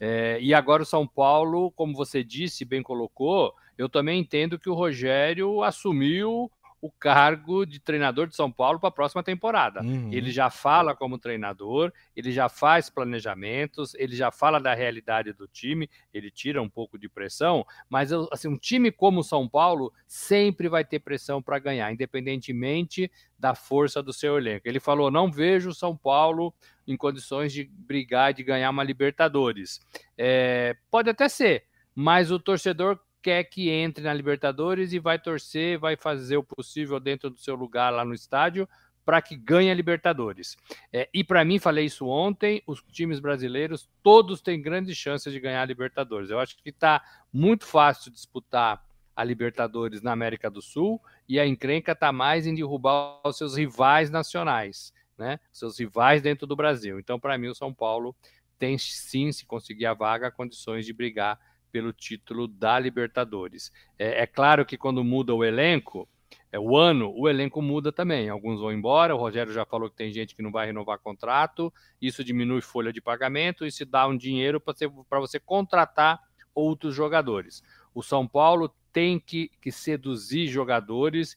É, 0.00 0.38
e 0.40 0.52
agora 0.52 0.82
o 0.82 0.86
São 0.86 1.06
Paulo, 1.06 1.70
como 1.72 1.94
você 1.94 2.22
disse, 2.24 2.64
bem 2.64 2.82
colocou, 2.82 3.54
eu 3.76 3.88
também 3.88 4.20
entendo 4.20 4.58
que 4.58 4.68
o 4.68 4.74
Rogério 4.74 5.62
assumiu 5.62 6.50
o 6.84 6.90
cargo 6.90 7.64
de 7.64 7.80
treinador 7.80 8.26
de 8.26 8.36
São 8.36 8.52
Paulo 8.52 8.78
para 8.78 8.90
a 8.90 8.92
próxima 8.92 9.22
temporada. 9.22 9.80
Uhum. 9.80 10.12
Ele 10.12 10.30
já 10.30 10.50
fala 10.50 10.94
como 10.94 11.18
treinador, 11.18 11.90
ele 12.14 12.30
já 12.30 12.46
faz 12.46 12.90
planejamentos, 12.90 13.94
ele 13.94 14.14
já 14.14 14.30
fala 14.30 14.60
da 14.60 14.74
realidade 14.74 15.32
do 15.32 15.48
time, 15.48 15.88
ele 16.12 16.30
tira 16.30 16.60
um 16.60 16.68
pouco 16.68 16.98
de 16.98 17.08
pressão, 17.08 17.64
mas 17.88 18.12
assim, 18.12 18.48
um 18.48 18.58
time 18.58 18.92
como 18.92 19.20
o 19.20 19.24
São 19.24 19.48
Paulo 19.48 19.94
sempre 20.06 20.68
vai 20.68 20.84
ter 20.84 20.98
pressão 20.98 21.42
para 21.42 21.58
ganhar, 21.58 21.90
independentemente 21.90 23.10
da 23.38 23.54
força 23.54 24.02
do 24.02 24.12
seu 24.12 24.36
elenco. 24.36 24.68
Ele 24.68 24.78
falou: 24.78 25.10
não 25.10 25.32
vejo 25.32 25.70
o 25.70 25.74
São 25.74 25.96
Paulo 25.96 26.52
em 26.86 26.98
condições 26.98 27.50
de 27.50 27.64
brigar, 27.64 28.34
de 28.34 28.42
ganhar 28.42 28.68
uma 28.68 28.84
Libertadores. 28.84 29.80
É, 30.18 30.76
pode 30.90 31.08
até 31.08 31.30
ser, 31.30 31.64
mas 31.94 32.30
o 32.30 32.38
torcedor 32.38 33.00
quer 33.24 33.42
que 33.44 33.70
entre 33.70 34.04
na 34.04 34.12
Libertadores 34.12 34.92
e 34.92 34.98
vai 34.98 35.18
torcer, 35.18 35.78
vai 35.78 35.96
fazer 35.96 36.36
o 36.36 36.44
possível 36.44 37.00
dentro 37.00 37.30
do 37.30 37.38
seu 37.38 37.54
lugar 37.54 37.88
lá 37.90 38.04
no 38.04 38.12
estádio 38.12 38.68
para 39.02 39.22
que 39.22 39.34
ganhe 39.34 39.70
a 39.70 39.74
Libertadores. 39.74 40.58
É, 40.92 41.08
e 41.12 41.24
para 41.24 41.42
mim, 41.42 41.58
falei 41.58 41.86
isso 41.86 42.06
ontem, 42.06 42.62
os 42.66 42.82
times 42.92 43.20
brasileiros 43.20 43.88
todos 44.02 44.42
têm 44.42 44.60
grandes 44.60 44.94
chances 44.98 45.32
de 45.32 45.40
ganhar 45.40 45.62
a 45.62 45.64
Libertadores. 45.64 46.28
Eu 46.28 46.38
acho 46.38 46.54
que 46.58 46.68
está 46.68 47.02
muito 47.32 47.64
fácil 47.64 48.12
disputar 48.12 48.84
a 49.16 49.24
Libertadores 49.24 50.02
na 50.02 50.12
América 50.12 50.50
do 50.50 50.60
Sul 50.60 51.00
e 51.26 51.40
a 51.40 51.46
encrenca 51.46 51.92
está 51.92 52.12
mais 52.12 52.46
em 52.46 52.54
derrubar 52.54 53.22
os 53.24 53.38
seus 53.38 53.56
rivais 53.56 54.10
nacionais, 54.10 54.92
né? 55.16 55.40
Seus 55.50 55.78
rivais 55.78 56.20
dentro 56.20 56.46
do 56.46 56.54
Brasil. 56.54 56.98
Então, 56.98 57.18
para 57.18 57.38
mim, 57.38 57.48
o 57.48 57.54
São 57.54 57.72
Paulo 57.72 58.14
tem 58.58 58.76
sim, 58.76 59.32
se 59.32 59.46
conseguir 59.46 59.86
a 59.86 59.94
vaga, 59.94 60.30
condições 60.30 60.84
de 60.84 60.92
brigar 60.92 61.38
pelo 61.74 61.92
título 61.92 62.46
da 62.46 62.78
Libertadores. 62.78 63.72
É, 63.98 64.22
é 64.22 64.26
claro 64.28 64.64
que 64.64 64.78
quando 64.78 65.02
muda 65.02 65.34
o 65.34 65.42
elenco, 65.42 66.08
é, 66.52 66.56
o 66.56 66.76
ano, 66.76 67.12
o 67.16 67.28
elenco 67.28 67.60
muda 67.60 67.90
também. 67.90 68.28
Alguns 68.28 68.60
vão 68.60 68.70
embora, 68.70 69.12
o 69.12 69.18
Rogério 69.18 69.52
já 69.52 69.66
falou 69.66 69.90
que 69.90 69.96
tem 69.96 70.12
gente 70.12 70.36
que 70.36 70.42
não 70.42 70.52
vai 70.52 70.66
renovar 70.66 71.00
contrato, 71.00 71.74
isso 72.00 72.22
diminui 72.22 72.60
folha 72.60 72.92
de 72.92 73.00
pagamento 73.00 73.66
e 73.66 73.72
se 73.72 73.84
dá 73.84 74.06
um 74.06 74.16
dinheiro 74.16 74.60
para 74.60 75.18
você 75.18 75.40
contratar 75.40 76.20
outros 76.54 76.94
jogadores. 76.94 77.60
O 77.92 78.04
São 78.04 78.24
Paulo 78.24 78.72
tem 78.92 79.18
que, 79.18 79.50
que 79.60 79.72
seduzir 79.72 80.46
jogadores 80.46 81.36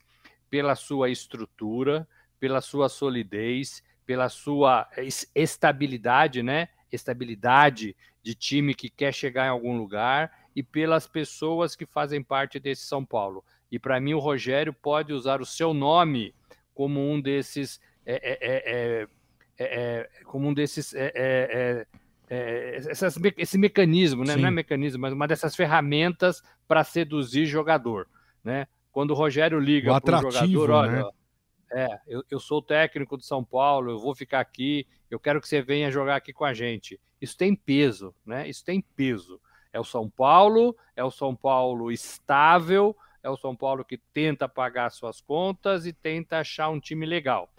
pela 0.51 0.75
sua 0.75 1.09
estrutura, 1.09 2.07
pela 2.39 2.61
sua 2.61 2.89
solidez, 2.89 3.81
pela 4.05 4.29
sua 4.29 4.87
estabilidade, 5.33 6.43
né? 6.43 6.69
Estabilidade 6.91 7.95
de 8.23 8.35
time 8.35 8.73
que 8.73 8.89
quer 8.89 9.13
chegar 9.13 9.45
em 9.45 9.49
algum 9.49 9.77
lugar 9.77 10.31
e 10.55 10.63
pelas 10.63 11.07
pessoas 11.07 11.75
que 11.75 11.85
fazem 11.85 12.23
parte 12.23 12.59
desse 12.59 12.83
São 12.83 13.05
Paulo. 13.05 13.43
E 13.71 13.77
para 13.77 13.99
mim, 13.99 14.13
o 14.13 14.19
Rogério 14.19 14.73
pode 14.73 15.13
usar 15.13 15.41
o 15.41 15.45
seu 15.45 15.73
nome 15.73 16.33
como 16.73 16.99
um 16.99 17.19
desses. 17.19 17.79
É, 18.05 18.37
é, 18.41 19.07
é, 19.59 20.09
como 20.25 20.47
um 20.47 20.53
desses. 20.53 20.93
Essas, 22.89 23.17
esse 23.37 23.57
mecanismo, 23.57 24.23
né? 24.23 24.35
não 24.35 24.47
é 24.47 24.51
mecanismo, 24.51 25.01
mas 25.01 25.13
uma 25.13 25.27
dessas 25.27 25.55
ferramentas 25.55 26.41
para 26.67 26.83
seduzir 26.83 27.45
jogador. 27.45 28.07
Né? 28.43 28.67
Quando 28.91 29.11
o 29.11 29.15
Rogério 29.15 29.59
liga 29.59 29.99
para 30.01 30.19
o 30.19 30.31
jogador, 30.31 30.69
olha, 30.71 31.03
né? 31.03 31.09
é, 31.71 31.99
eu, 32.07 32.23
eu 32.29 32.39
sou 32.39 32.61
técnico 32.61 33.17
do 33.17 33.23
São 33.23 33.43
Paulo, 33.43 33.91
eu 33.91 33.99
vou 33.99 34.15
ficar 34.15 34.39
aqui, 34.39 34.87
eu 35.09 35.19
quero 35.19 35.41
que 35.41 35.47
você 35.47 35.61
venha 35.61 35.91
jogar 35.91 36.17
aqui 36.17 36.33
com 36.33 36.45
a 36.45 36.53
gente. 36.53 36.99
Isso 37.21 37.37
tem 37.37 37.55
peso, 37.55 38.13
né? 38.25 38.47
Isso 38.47 38.63
tem 38.63 38.81
peso. 38.81 39.39
É 39.71 39.79
o 39.79 39.83
São 39.83 40.09
Paulo, 40.09 40.75
é 40.95 41.03
o 41.03 41.11
São 41.11 41.35
Paulo 41.35 41.91
estável, 41.91 42.95
é 43.21 43.29
o 43.29 43.37
São 43.37 43.55
Paulo 43.55 43.83
que 43.83 43.97
tenta 43.97 44.47
pagar 44.47 44.89
suas 44.89 45.21
contas 45.21 45.85
e 45.85 45.93
tenta 45.93 46.39
achar 46.39 46.69
um 46.69 46.79
time 46.79 47.05
legal. 47.05 47.49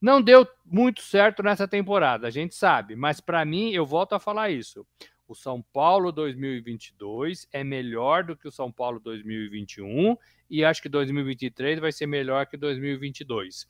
Não 0.00 0.20
deu 0.20 0.46
muito 0.64 1.02
certo 1.02 1.42
nessa 1.42 1.66
temporada, 1.66 2.26
a 2.26 2.30
gente 2.30 2.54
sabe, 2.54 2.94
mas 2.94 3.20
para 3.20 3.44
mim, 3.44 3.72
eu 3.72 3.86
volto 3.86 4.14
a 4.14 4.20
falar 4.20 4.50
isso. 4.50 4.86
O 5.26 5.34
São 5.34 5.60
Paulo 5.60 6.12
2022 6.12 7.48
é 7.52 7.64
melhor 7.64 8.22
do 8.22 8.36
que 8.36 8.46
o 8.46 8.52
São 8.52 8.70
Paulo 8.70 9.00
2021 9.00 10.16
e 10.48 10.64
acho 10.64 10.80
que 10.80 10.88
2023 10.88 11.80
vai 11.80 11.90
ser 11.90 12.06
melhor 12.06 12.46
que 12.46 12.56
2022 12.56 13.66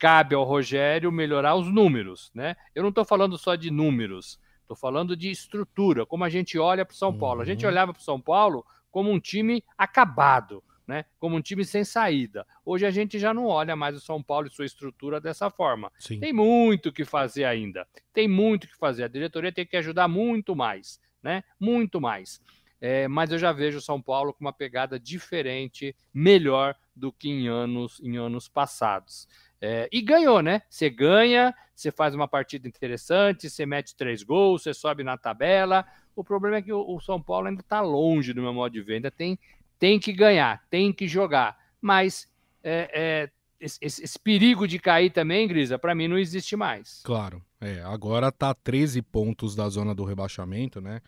cabe 0.00 0.34
ao 0.34 0.44
Rogério 0.44 1.12
melhorar 1.12 1.54
os 1.54 1.68
números, 1.68 2.32
né? 2.34 2.56
Eu 2.74 2.82
não 2.82 2.88
estou 2.88 3.04
falando 3.04 3.36
só 3.36 3.54
de 3.54 3.70
números, 3.70 4.40
estou 4.62 4.74
falando 4.74 5.14
de 5.14 5.30
estrutura, 5.30 6.06
como 6.06 6.24
a 6.24 6.30
gente 6.30 6.58
olha 6.58 6.86
para 6.86 6.94
o 6.94 6.96
São 6.96 7.16
Paulo. 7.16 7.42
A 7.42 7.44
gente 7.44 7.66
uhum. 7.66 7.70
olhava 7.70 7.92
para 7.92 8.00
o 8.00 8.04
São 8.04 8.18
Paulo 8.18 8.64
como 8.90 9.10
um 9.10 9.20
time 9.20 9.62
acabado, 9.76 10.64
né? 10.86 11.04
Como 11.18 11.36
um 11.36 11.42
time 11.42 11.66
sem 11.66 11.84
saída. 11.84 12.46
Hoje 12.64 12.86
a 12.86 12.90
gente 12.90 13.18
já 13.18 13.34
não 13.34 13.44
olha 13.44 13.76
mais 13.76 13.94
o 13.94 14.00
São 14.00 14.22
Paulo 14.22 14.46
e 14.46 14.50
sua 14.50 14.64
estrutura 14.64 15.20
dessa 15.20 15.50
forma. 15.50 15.92
Sim. 15.98 16.18
Tem 16.18 16.32
muito 16.32 16.90
que 16.90 17.04
fazer 17.04 17.44
ainda. 17.44 17.86
Tem 18.10 18.26
muito 18.26 18.66
que 18.66 18.76
fazer. 18.78 19.04
A 19.04 19.08
diretoria 19.08 19.52
tem 19.52 19.66
que 19.66 19.76
ajudar 19.76 20.08
muito 20.08 20.56
mais, 20.56 20.98
né? 21.22 21.44
Muito 21.60 22.00
mais. 22.00 22.40
É, 22.80 23.06
mas 23.06 23.30
eu 23.30 23.38
já 23.38 23.52
vejo 23.52 23.76
o 23.76 23.82
São 23.82 24.00
Paulo 24.00 24.32
com 24.32 24.40
uma 24.40 24.52
pegada 24.52 24.98
diferente, 24.98 25.94
melhor 26.14 26.74
do 26.96 27.12
que 27.12 27.28
em 27.28 27.46
anos, 27.46 28.00
em 28.02 28.16
anos 28.16 28.48
passados. 28.48 29.28
É, 29.60 29.88
e 29.92 30.00
ganhou, 30.00 30.40
né? 30.40 30.62
Você 30.70 30.88
ganha, 30.88 31.54
você 31.74 31.90
faz 31.90 32.14
uma 32.14 32.26
partida 32.26 32.66
interessante, 32.66 33.50
você 33.50 33.66
mete 33.66 33.94
três 33.94 34.22
gols, 34.22 34.62
você 34.62 34.72
sobe 34.72 35.04
na 35.04 35.18
tabela. 35.18 35.84
O 36.16 36.24
problema 36.24 36.56
é 36.56 36.62
que 36.62 36.72
o, 36.72 36.80
o 36.80 37.00
São 37.00 37.20
Paulo 37.20 37.48
ainda 37.48 37.60
está 37.60 37.80
longe 37.80 38.32
do 38.32 38.40
meu 38.40 38.54
modo 38.54 38.72
de 38.72 38.80
ver, 38.80 38.94
ainda 38.94 39.10
tem, 39.10 39.38
tem 39.78 39.98
que 39.98 40.12
ganhar, 40.12 40.64
tem 40.70 40.92
que 40.92 41.06
jogar. 41.06 41.58
Mas 41.80 42.26
é, 42.64 42.90
é, 42.92 43.30
esse, 43.60 43.78
esse, 43.82 44.18
perigo 44.18 44.66
de 44.66 44.78
cair 44.78 45.10
também, 45.10 45.46
Grisa, 45.46 45.78
para 45.78 45.94
mim 45.94 46.08
não 46.08 46.18
existe 46.18 46.56
mais. 46.56 47.02
Claro, 47.04 47.42
é, 47.60 47.80
agora 47.82 48.32
tá 48.32 48.54
13 48.54 49.02
pontos 49.02 49.54
da 49.54 49.68
zona 49.68 49.94
do 49.94 50.04
rebaixamento, 50.04 50.80
né? 50.80 51.02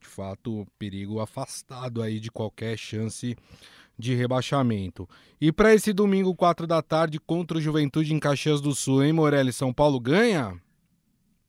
De 0.00 0.06
fato, 0.06 0.66
perigo 0.78 1.18
afastado 1.18 2.02
aí 2.02 2.20
de 2.20 2.30
qualquer 2.30 2.76
chance 2.76 3.36
de 3.98 4.14
rebaixamento. 4.14 5.08
E 5.40 5.50
para 5.50 5.74
esse 5.74 5.92
domingo, 5.92 6.34
4 6.34 6.66
da 6.66 6.82
tarde, 6.82 7.18
contra 7.18 7.58
o 7.58 7.60
Juventude 7.60 8.14
em 8.14 8.20
Caxias 8.20 8.60
do 8.60 8.74
Sul, 8.74 9.04
hein, 9.04 9.12
Morelli? 9.12 9.52
São 9.52 9.72
Paulo 9.72 9.98
ganha? 9.98 10.60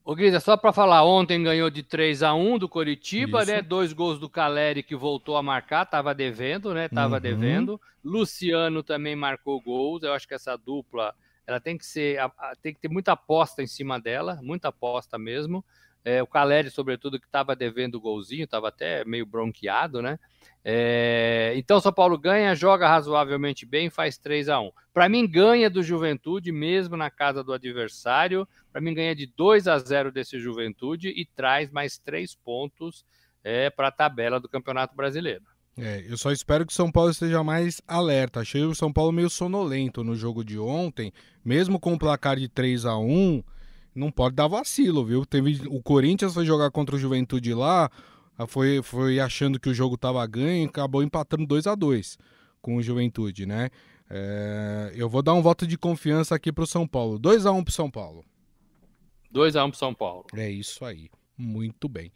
Ô, 0.08 0.16
Grisa, 0.16 0.40
só 0.40 0.56
para 0.56 0.72
falar, 0.72 1.04
ontem 1.04 1.44
ganhou 1.44 1.70
de 1.70 1.84
3 1.84 2.24
a 2.24 2.34
1 2.34 2.60
do 2.60 2.70
Coritiba, 2.70 3.44
Isso. 3.44 3.52
né? 3.52 3.62
Dois 3.62 3.92
gols 3.92 4.18
do 4.18 4.30
Caleri 4.30 4.82
que 4.82 4.96
voltou 4.96 5.36
a 5.36 5.44
marcar, 5.44 5.86
tava 5.86 6.16
devendo, 6.16 6.74
né? 6.74 6.88
Tava 6.88 7.16
uhum. 7.16 7.22
devendo. 7.22 7.82
Luciano 8.02 8.82
também 8.82 9.18
marcou 9.18 9.60
gols. 9.60 10.04
Eu 10.04 10.14
acho 10.14 10.26
que 10.26 10.34
essa 10.34 10.56
dupla, 10.56 11.14
ela 11.46 11.60
tem 11.60 11.78
que 11.78 11.86
ser, 11.86 12.20
tem 12.62 12.74
que 12.74 12.80
ter 12.80 12.88
muita 12.88 13.12
aposta 13.12 13.62
em 13.62 13.68
cima 13.68 14.00
dela, 14.00 14.40
muita 14.42 14.70
aposta 14.70 15.18
mesmo. 15.18 15.64
É, 16.08 16.24
o 16.24 16.28
Caleri, 16.28 16.70
sobretudo, 16.70 17.20
que 17.20 17.26
estava 17.26 17.54
devendo 17.54 17.96
o 17.96 18.00
golzinho, 18.00 18.46
estava 18.46 18.70
até 18.70 19.04
meio 19.04 19.26
bronqueado, 19.26 20.02
né? 20.02 20.18
É, 20.64 21.52
então, 21.58 21.82
São 21.82 21.92
Paulo 21.92 22.18
ganha, 22.18 22.56
joga 22.56 22.88
razoavelmente 22.88 23.66
bem, 23.66 23.90
faz 23.90 24.18
3 24.18 24.48
a 24.48 24.58
1 24.58 24.72
Para 24.94 25.10
mim, 25.10 25.30
ganha 25.30 25.70
do 25.70 25.84
Juventude, 25.84 26.50
mesmo 26.50 26.96
na 26.96 27.12
casa 27.12 27.44
do 27.44 27.52
adversário. 27.52 28.48
Para 28.72 28.80
mim, 28.80 28.94
ganha 28.94 29.14
de 29.14 29.28
2 29.36 29.68
a 29.68 29.78
0 29.78 30.10
desse 30.10 30.40
Juventude 30.40 31.10
e 31.10 31.26
traz 31.26 31.70
mais 31.72 31.98
três 31.98 32.34
pontos 32.34 33.04
é, 33.44 33.70
para 33.70 33.90
a 33.90 33.92
tabela 33.92 34.40
do 34.40 34.48
Campeonato 34.48 34.96
Brasileiro. 34.96 35.44
É, 35.78 36.06
eu 36.08 36.18
só 36.18 36.32
espero 36.32 36.66
que 36.66 36.72
o 36.72 36.76
São 36.76 36.90
Paulo 36.90 37.12
esteja 37.12 37.44
mais 37.44 37.82
alerta. 37.86 38.40
Achei 38.40 38.64
o 38.64 38.74
São 38.74 38.94
Paulo 38.94 39.12
meio 39.12 39.30
sonolento 39.30 40.06
no 40.06 40.16
jogo 40.16 40.42
de 40.42 40.58
ontem, 40.58 41.12
mesmo 41.44 41.78
com 41.78 41.96
o 41.96 42.00
placar 42.00 42.38
de 42.38 42.48
3 42.48 42.86
a 42.86 42.98
1 42.98 43.44
não 43.98 44.12
pode 44.12 44.36
dar 44.36 44.48
vacilo, 44.48 45.04
viu? 45.04 45.26
Teve, 45.26 45.62
o 45.68 45.82
Corinthians 45.82 46.34
foi 46.34 46.46
jogar 46.46 46.72
contra 46.72 46.96
o 46.96 47.00
Juventude 47.00 47.54
lá, 47.54 47.90
foi, 48.48 48.82
foi 48.84 49.20
achando 49.20 49.60
que 49.60 49.70
o 49.70 49.74
jogo 49.74 49.96
estava 49.96 50.26
ganho 50.28 50.66
e 50.66 50.68
acabou 50.68 51.02
empatando 51.02 51.46
2 51.46 51.68
a 51.68 51.76
2 51.76 52.18
com 52.62 52.76
o 52.76 52.84
Juventude, 52.84 53.46
né? 53.46 53.70
É, 54.10 54.94
eu 54.96 55.10
vou 55.10 55.22
dar 55.22 55.34
um 55.34 55.42
voto 55.42 55.66
de 55.66 55.78
confiança 55.78 56.36
aqui 56.36 56.52
para 56.52 56.64
o 56.64 56.68
São 56.68 56.88
Paulo. 56.88 57.20
2 57.20 57.46
a 57.46 57.52
1 57.52 57.64
para 57.64 57.74
São 57.74 57.90
Paulo. 57.90 58.24
2 59.32 59.56
a 59.56 59.66
1 59.66 59.70
para 59.70 59.80
São 59.80 59.94
Paulo. 59.94 60.26
É 60.36 60.50
isso 60.50 60.86
aí. 60.86 61.10
Muito 61.38 61.90
bem. 61.90 62.12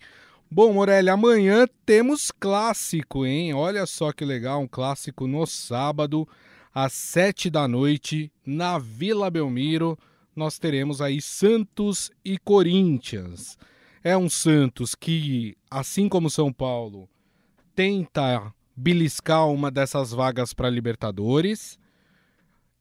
Bom, 0.49 0.73
Morelli, 0.73 1.09
amanhã 1.09 1.65
temos 1.85 2.31
clássico, 2.31 3.25
hein? 3.25 3.53
Olha 3.53 3.85
só 3.85 4.11
que 4.11 4.25
legal, 4.25 4.59
um 4.61 4.67
clássico 4.67 5.25
no 5.25 5.45
sábado, 5.45 6.27
às 6.73 6.93
sete 6.93 7.49
da 7.49 7.67
noite, 7.67 8.31
na 8.45 8.77
Vila 8.77 9.29
Belmiro. 9.29 9.97
Nós 10.35 10.57
teremos 10.57 11.01
aí 11.01 11.21
Santos 11.21 12.09
e 12.23 12.37
Corinthians. 12.37 13.57
É 14.03 14.17
um 14.17 14.29
Santos 14.29 14.95
que, 14.95 15.55
assim 15.69 16.07
como 16.07 16.29
São 16.29 16.51
Paulo, 16.51 17.09
tenta 17.75 18.53
beliscar 18.75 19.47
uma 19.49 19.69
dessas 19.69 20.11
vagas 20.11 20.53
para 20.53 20.69
Libertadores. 20.69 21.77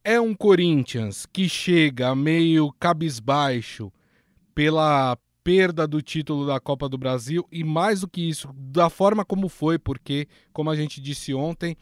É 0.05 0.21
um 0.21 0.35
Corinthians 0.35 1.27
que 1.27 1.49
chega 1.49 2.15
meio 2.15 2.73
cabisbaixo 2.79 3.93
pela 4.55 5.19
perda 5.43 5.87
do 5.87 6.01
título 6.01 6.47
da 6.47 6.61
Copa 6.61 6.89
do 6.89 6.97
Brasil 6.97 7.47
e 7.51 7.65
mais 7.65 8.03
do 8.03 8.09
que 8.09 8.29
isso, 8.29 8.49
da 8.55 8.89
forma 8.89 9.25
como 9.25 9.49
foi, 9.49 9.79
porque, 9.79 10.29
como 10.53 10.71
a 10.71 10.77
gente 10.77 11.01
disse 11.01 11.35
ontem, 11.35 11.77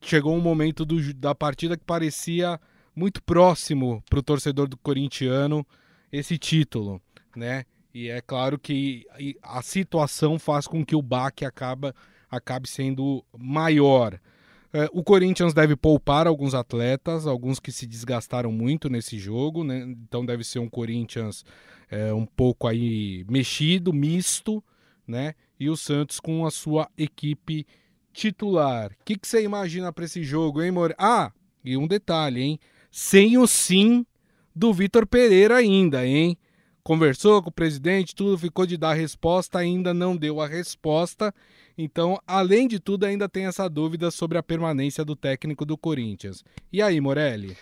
chegou 0.00 0.34
um 0.34 0.40
momento 0.40 0.84
do, 0.84 1.12
da 1.14 1.34
partida 1.34 1.76
que 1.76 1.84
parecia 1.84 2.60
muito 3.00 3.22
próximo 3.22 4.02
para 4.10 4.18
o 4.18 4.22
torcedor 4.22 4.68
do 4.68 4.76
corintiano 4.76 5.66
esse 6.12 6.36
título, 6.36 7.00
né? 7.34 7.64
E 7.94 8.08
é 8.10 8.20
claro 8.20 8.58
que 8.58 9.06
a 9.42 9.62
situação 9.62 10.38
faz 10.38 10.66
com 10.66 10.84
que 10.84 10.94
o 10.94 11.00
baque 11.00 11.46
acaba, 11.46 11.94
acabe 12.30 12.68
sendo 12.68 13.24
maior. 13.36 14.20
É, 14.72 14.88
o 14.92 15.02
Corinthians 15.02 15.54
deve 15.54 15.74
poupar 15.74 16.26
alguns 16.26 16.54
atletas, 16.54 17.26
alguns 17.26 17.58
que 17.58 17.72
se 17.72 17.86
desgastaram 17.86 18.52
muito 18.52 18.90
nesse 18.90 19.18
jogo, 19.18 19.64
né? 19.64 19.80
Então 19.80 20.24
deve 20.24 20.44
ser 20.44 20.58
um 20.58 20.68
Corinthians 20.68 21.42
é, 21.90 22.12
um 22.12 22.26
pouco 22.26 22.68
aí 22.68 23.24
mexido, 23.28 23.94
misto, 23.94 24.62
né? 25.08 25.34
E 25.58 25.70
o 25.70 25.76
Santos 25.76 26.20
com 26.20 26.46
a 26.46 26.50
sua 26.50 26.88
equipe 26.98 27.66
titular. 28.12 28.92
O 28.92 29.04
que, 29.04 29.16
que 29.16 29.26
você 29.26 29.42
imagina 29.42 29.90
para 29.90 30.04
esse 30.04 30.22
jogo, 30.22 30.62
hein, 30.62 30.70
More? 30.70 30.94
Ah, 30.98 31.32
e 31.64 31.76
um 31.76 31.88
detalhe, 31.88 32.42
hein? 32.42 32.60
Sem 32.90 33.38
o 33.38 33.46
sim 33.46 34.04
do 34.54 34.72
Vitor 34.72 35.06
Pereira 35.06 35.56
ainda, 35.56 36.06
hein? 36.06 36.36
conversou 36.82 37.42
com 37.42 37.50
o 37.50 37.52
presidente, 37.52 38.14
tudo 38.14 38.36
ficou 38.38 38.66
de 38.66 38.76
dar 38.76 38.94
resposta, 38.94 39.58
ainda 39.58 39.92
não 39.94 40.16
deu 40.16 40.40
a 40.40 40.46
resposta. 40.48 41.32
Então, 41.76 42.18
além 42.26 42.66
de 42.66 42.80
tudo, 42.80 43.04
ainda 43.04 43.28
tem 43.28 43.46
essa 43.46 43.68
dúvida 43.68 44.10
sobre 44.10 44.36
a 44.38 44.42
permanência 44.42 45.04
do 45.04 45.14
técnico 45.14 45.64
do 45.64 45.78
Corinthians. 45.78 46.44
E 46.72 46.82
aí, 46.82 47.00
Morelli? 47.00 47.56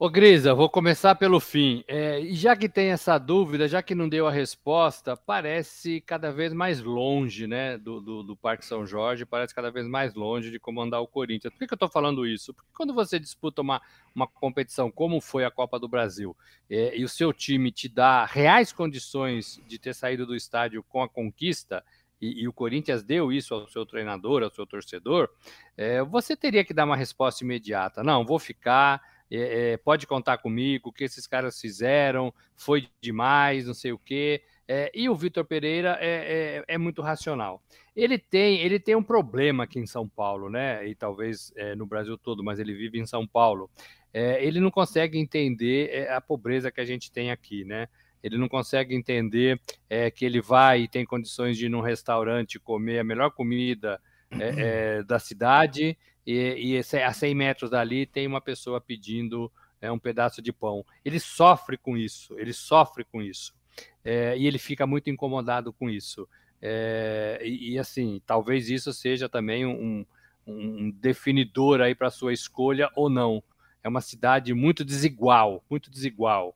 Ô 0.00 0.08
Grisa, 0.08 0.54
vou 0.54 0.70
começar 0.70 1.16
pelo 1.16 1.40
fim. 1.40 1.82
É, 1.88 2.22
já 2.30 2.54
que 2.54 2.68
tem 2.68 2.90
essa 2.90 3.18
dúvida, 3.18 3.66
já 3.66 3.82
que 3.82 3.96
não 3.96 4.08
deu 4.08 4.28
a 4.28 4.30
resposta, 4.30 5.16
parece 5.16 6.00
cada 6.02 6.30
vez 6.30 6.52
mais 6.52 6.80
longe 6.80 7.48
né, 7.48 7.76
do, 7.76 8.00
do, 8.00 8.22
do 8.22 8.36
Parque 8.36 8.64
São 8.64 8.86
Jorge, 8.86 9.26
parece 9.26 9.52
cada 9.52 9.72
vez 9.72 9.88
mais 9.88 10.14
longe 10.14 10.52
de 10.52 10.60
comandar 10.60 11.00
o 11.02 11.08
Corinthians. 11.08 11.52
Por 11.52 11.58
que, 11.58 11.66
que 11.66 11.74
eu 11.74 11.76
estou 11.76 11.88
falando 11.88 12.24
isso? 12.24 12.54
Porque 12.54 12.70
quando 12.76 12.94
você 12.94 13.18
disputa 13.18 13.60
uma, 13.60 13.82
uma 14.14 14.28
competição 14.28 14.88
como 14.88 15.20
foi 15.20 15.44
a 15.44 15.50
Copa 15.50 15.80
do 15.80 15.88
Brasil 15.88 16.36
é, 16.70 16.96
e 16.96 17.02
o 17.02 17.08
seu 17.08 17.32
time 17.32 17.72
te 17.72 17.88
dá 17.88 18.24
reais 18.24 18.72
condições 18.72 19.60
de 19.66 19.80
ter 19.80 19.96
saído 19.96 20.24
do 20.24 20.36
estádio 20.36 20.80
com 20.84 21.02
a 21.02 21.08
conquista, 21.08 21.82
e, 22.20 22.42
e, 22.42 22.48
o 22.48 22.52
Corinthians 22.52 23.02
deu 23.02 23.32
isso 23.32 23.54
ao 23.54 23.66
seu 23.68 23.84
treinador, 23.84 24.44
ao 24.44 24.50
seu 24.50 24.66
torcedor, 24.66 25.28
é, 25.76 26.02
você 26.02 26.36
teria 26.36 26.64
que 26.64 26.74
dar 26.74 26.84
uma 26.84 26.96
resposta 26.96 27.44
imediata. 27.44 28.02
Não, 28.02 28.24
vou 28.24 28.40
ficar 28.40 29.00
é, 29.30 29.72
é, 29.72 29.76
pode 29.76 30.06
contar 30.06 30.38
comigo, 30.38 30.88
o 30.88 30.92
que 30.92 31.04
esses 31.04 31.26
caras 31.26 31.60
fizeram, 31.60 32.32
foi 32.56 32.88
demais, 33.00 33.66
não 33.66 33.74
sei 33.74 33.92
o 33.92 33.98
quê. 33.98 34.42
É, 34.66 34.90
e 34.94 35.08
o 35.08 35.14
Vitor 35.14 35.46
Pereira 35.46 35.96
é, 36.00 36.62
é, 36.68 36.74
é, 36.74 36.78
muito 36.78 37.00
racional. 37.00 37.62
Ele 37.96 38.18
tem, 38.18 38.60
ele 38.60 38.78
tem 38.78 38.94
um 38.94 39.02
problema 39.02 39.64
aqui 39.64 39.78
em 39.78 39.86
São 39.86 40.06
Paulo, 40.06 40.50
né? 40.50 40.86
E 40.86 40.94
talvez 40.94 41.52
é, 41.56 41.74
no 41.74 41.86
Brasil 41.86 42.18
todo, 42.18 42.44
mas 42.44 42.58
ele 42.58 42.74
vive 42.74 42.98
em 42.98 43.06
São 43.06 43.26
Paulo. 43.26 43.70
É, 44.12 44.44
ele 44.44 44.60
não 44.60 44.70
consegue 44.70 45.18
entender 45.18 46.08
a 46.10 46.20
pobreza 46.20 46.70
que 46.70 46.80
a 46.80 46.84
gente 46.84 47.10
tem 47.10 47.30
aqui, 47.30 47.64
né? 47.64 47.88
Ele 48.22 48.36
não 48.36 48.48
consegue 48.48 48.96
entender 48.96 49.60
que 50.16 50.24
ele 50.24 50.40
vai 50.40 50.82
e 50.82 50.88
tem 50.88 51.04
condições 51.04 51.56
de 51.56 51.66
ir 51.66 51.68
num 51.68 51.80
restaurante 51.80 52.58
comer 52.58 52.98
a 52.98 53.04
melhor 53.04 53.30
comida 53.30 54.00
da 55.06 55.20
cidade 55.20 55.96
e, 56.30 56.74
e 56.74 57.02
a 57.02 57.12
100 57.12 57.34
metros 57.34 57.70
dali 57.70 58.04
tem 58.04 58.26
uma 58.26 58.40
pessoa 58.40 58.82
pedindo 58.82 59.50
é, 59.80 59.90
um 59.90 59.98
pedaço 59.98 60.42
de 60.42 60.52
pão. 60.52 60.84
Ele 61.02 61.18
sofre 61.18 61.78
com 61.78 61.96
isso, 61.96 62.38
ele 62.38 62.52
sofre 62.52 63.02
com 63.02 63.22
isso. 63.22 63.54
É, 64.04 64.36
e 64.36 64.46
ele 64.46 64.58
fica 64.58 64.86
muito 64.86 65.08
incomodado 65.08 65.72
com 65.72 65.88
isso. 65.88 66.28
É, 66.60 67.40
e, 67.42 67.72
e, 67.72 67.78
assim, 67.78 68.20
talvez 68.26 68.68
isso 68.68 68.92
seja 68.92 69.26
também 69.26 69.64
um, 69.64 70.04
um 70.46 70.90
definidor 70.90 71.80
aí 71.80 71.94
para 71.94 72.10
sua 72.10 72.34
escolha 72.34 72.90
ou 72.94 73.08
não. 73.08 73.42
É 73.82 73.88
uma 73.88 74.02
cidade 74.02 74.52
muito 74.52 74.84
desigual, 74.84 75.64
muito 75.70 75.90
desigual. 75.90 76.54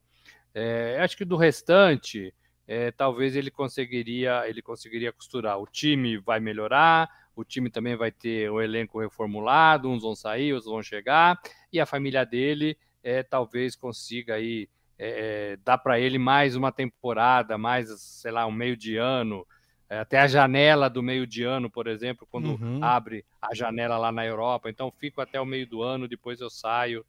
É, 0.54 0.98
acho 1.00 1.16
que 1.16 1.24
do 1.24 1.36
restante, 1.36 2.34
é, 2.68 2.90
talvez 2.90 3.36
ele 3.36 3.50
conseguiria, 3.50 4.46
ele 4.46 4.60
conseguiria 4.60 5.12
costurar. 5.12 5.58
O 5.58 5.66
time 5.66 6.18
vai 6.18 6.40
melhorar, 6.40 7.08
o 7.34 7.44
time 7.44 7.70
também 7.70 7.96
vai 7.96 8.10
ter 8.10 8.50
o 8.50 8.60
elenco 8.60 9.00
reformulado, 9.00 9.88
uns 9.88 10.02
vão 10.02 10.14
sair, 10.14 10.52
outros 10.52 10.70
vão 10.70 10.82
chegar, 10.82 11.40
e 11.72 11.80
a 11.80 11.86
família 11.86 12.24
dele 12.24 12.76
é, 13.02 13.22
talvez 13.22 13.74
consiga 13.74 14.34
aí 14.34 14.68
é, 14.98 15.58
dar 15.64 15.78
para 15.78 15.98
ele 15.98 16.18
mais 16.18 16.54
uma 16.54 16.70
temporada, 16.70 17.58
mais, 17.58 17.88
sei 18.00 18.30
lá, 18.30 18.46
um 18.46 18.52
meio 18.52 18.76
de 18.76 18.96
ano, 18.96 19.46
é, 19.88 19.98
até 19.98 20.18
a 20.18 20.26
janela 20.26 20.88
do 20.88 21.02
meio 21.02 21.26
de 21.26 21.42
ano, 21.42 21.68
por 21.68 21.86
exemplo, 21.86 22.26
quando 22.30 22.52
uhum. 22.52 22.82
abre 22.82 23.24
a 23.40 23.54
janela 23.54 23.98
lá 23.98 24.12
na 24.12 24.24
Europa. 24.24 24.70
Então, 24.70 24.90
fico 24.90 25.20
até 25.20 25.40
o 25.40 25.44
meio 25.44 25.66
do 25.66 25.82
ano, 25.82 26.08
depois 26.08 26.40
eu 26.40 26.48
saio 26.48 27.04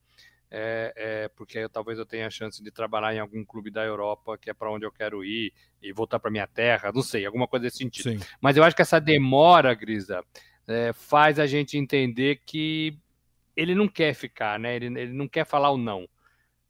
é, 0.55 0.93
é, 0.95 1.27
porque 1.29 1.67
talvez 1.67 1.97
eu 1.97 2.05
tenha 2.05 2.27
a 2.27 2.29
chance 2.29 2.61
de 2.61 2.69
trabalhar 2.69 3.15
em 3.15 3.19
algum 3.19 3.43
clube 3.43 3.71
da 3.71 3.83
Europa, 3.83 4.37
que 4.37 4.51
é 4.51 4.53
para 4.53 4.71
onde 4.71 4.85
eu 4.85 4.91
quero 4.91 5.25
ir, 5.25 5.51
e 5.81 5.91
voltar 5.91 6.19
para 6.19 6.29
minha 6.29 6.45
terra, 6.45 6.91
não 6.93 7.01
sei, 7.01 7.25
alguma 7.25 7.47
coisa 7.47 7.63
desse 7.63 7.77
sentido. 7.77 8.11
Sim. 8.11 8.19
Mas 8.39 8.55
eu 8.55 8.63
acho 8.63 8.75
que 8.75 8.83
essa 8.83 9.01
demora, 9.01 9.73
Grisa, 9.73 10.23
é, 10.67 10.93
faz 10.93 11.39
a 11.39 11.47
gente 11.47 11.75
entender 11.75 12.39
que 12.45 12.95
ele 13.57 13.73
não 13.73 13.87
quer 13.87 14.13
ficar, 14.13 14.59
né? 14.59 14.75
Ele, 14.75 14.85
ele 14.85 15.13
não 15.13 15.27
quer 15.27 15.43
falar 15.43 15.71
o 15.71 15.77
não, 15.77 16.07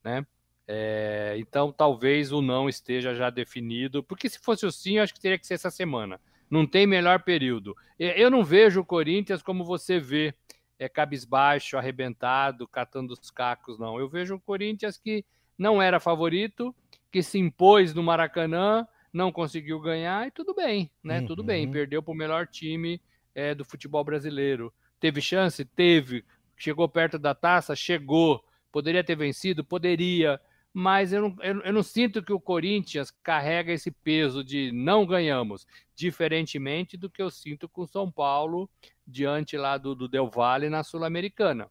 né? 0.01 0.25
É, 0.65 1.35
então 1.37 1.69
talvez 1.69 2.31
o 2.31 2.41
não 2.41 2.69
esteja 2.69 3.13
já 3.13 3.29
definido, 3.29 4.01
porque 4.01 4.29
se 4.29 4.39
fosse 4.39 4.65
o 4.65 4.71
sim, 4.71 4.95
eu 4.95 5.03
acho 5.03 5.13
que 5.13 5.19
teria 5.19 5.37
que 5.37 5.45
ser 5.45 5.55
essa 5.55 5.69
semana. 5.69 6.21
Não 6.49 6.65
tem 6.65 6.87
melhor 6.87 7.21
período. 7.23 7.75
Eu 7.99 8.31
não 8.31 8.45
vejo 8.45 8.79
o 8.79 8.85
Corinthians 8.85 9.41
como 9.41 9.65
você 9.65 9.99
vê 9.99 10.33
é, 10.79 10.89
cabisbaixo, 10.89 11.77
arrebentado, 11.77 12.67
catando 12.67 13.13
os 13.13 13.31
cacos, 13.31 13.79
não. 13.79 13.99
Eu 13.99 14.09
vejo 14.09 14.35
o 14.35 14.39
Corinthians 14.39 14.97
que 14.97 15.25
não 15.57 15.81
era 15.81 15.99
favorito, 15.99 16.75
que 17.11 17.21
se 17.21 17.37
impôs 17.37 17.93
no 17.93 18.03
Maracanã, 18.03 18.87
não 19.11 19.31
conseguiu 19.31 19.79
ganhar 19.79 20.27
e 20.27 20.31
tudo 20.31 20.53
bem, 20.53 20.89
né? 21.03 21.19
Uhum. 21.19 21.27
Tudo 21.27 21.43
bem, 21.43 21.67
uhum. 21.67 21.71
perdeu 21.71 22.01
para 22.01 22.11
o 22.11 22.17
melhor 22.17 22.47
time 22.47 22.99
é, 23.35 23.53
do 23.53 23.63
futebol 23.63 24.03
brasileiro. 24.03 24.73
Teve 24.99 25.21
chance? 25.21 25.63
Teve. 25.63 26.25
Chegou 26.57 26.87
perto 26.89 27.19
da 27.19 27.35
taça? 27.35 27.75
Chegou. 27.75 28.43
Poderia 28.71 29.03
ter 29.03 29.15
vencido? 29.15 29.63
Poderia. 29.63 30.39
Mas 30.73 31.13
eu 31.13 31.21
não, 31.21 31.35
eu, 31.41 31.61
eu 31.61 31.73
não 31.73 31.83
sinto 31.83 32.23
que 32.23 32.33
o 32.33 32.39
Corinthians 32.39 33.11
carrega 33.11 33.71
esse 33.71 33.91
peso 33.91 34.43
de 34.43 34.71
não 34.71 35.05
ganhamos, 35.05 35.67
diferentemente 35.95 36.97
do 36.97 37.09
que 37.09 37.21
eu 37.21 37.29
sinto 37.29 37.69
com 37.69 37.83
o 37.83 37.87
São 37.87 38.11
Paulo 38.11 38.67
diante 39.05 39.55
lá 39.55 39.77
do, 39.77 39.93
do 39.93 40.07
Del 40.07 40.29
Valle 40.29 40.69
na 40.69 40.83
Sul-Americana. 40.83 41.69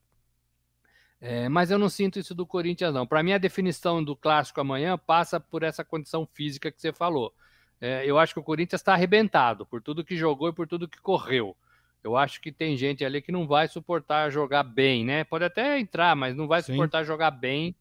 É, 1.20 1.48
mas 1.48 1.70
eu 1.70 1.78
não 1.78 1.88
sinto 1.88 2.18
isso 2.18 2.34
do 2.34 2.46
Corinthians, 2.46 2.94
não. 2.94 3.06
Para 3.06 3.22
mim, 3.22 3.32
a 3.32 3.38
definição 3.38 4.02
do 4.02 4.16
clássico 4.16 4.60
amanhã 4.60 4.96
passa 4.96 5.38
por 5.40 5.62
essa 5.62 5.84
condição 5.84 6.26
física 6.26 6.70
que 6.70 6.80
você 6.80 6.92
falou. 6.92 7.32
É, 7.80 8.04
eu 8.06 8.18
acho 8.18 8.32
que 8.32 8.40
o 8.40 8.44
Corinthians 8.44 8.80
está 8.80 8.92
arrebentado 8.92 9.66
por 9.66 9.82
tudo 9.82 10.04
que 10.04 10.16
jogou 10.16 10.48
e 10.48 10.52
por 10.52 10.68
tudo 10.68 10.88
que 10.88 11.00
correu. 11.00 11.56
Eu 12.02 12.16
acho 12.16 12.40
que 12.40 12.50
tem 12.50 12.76
gente 12.76 13.04
ali 13.04 13.22
que 13.22 13.30
não 13.30 13.46
vai 13.46 13.68
suportar 13.68 14.30
jogar 14.30 14.64
bem, 14.64 15.04
né? 15.04 15.22
Pode 15.24 15.44
até 15.44 15.78
entrar, 15.78 16.14
mas 16.16 16.36
não 16.36 16.48
vai 16.48 16.62
Sim. 16.62 16.72
suportar 16.72 17.04
jogar 17.04 17.30
bem 17.30 17.74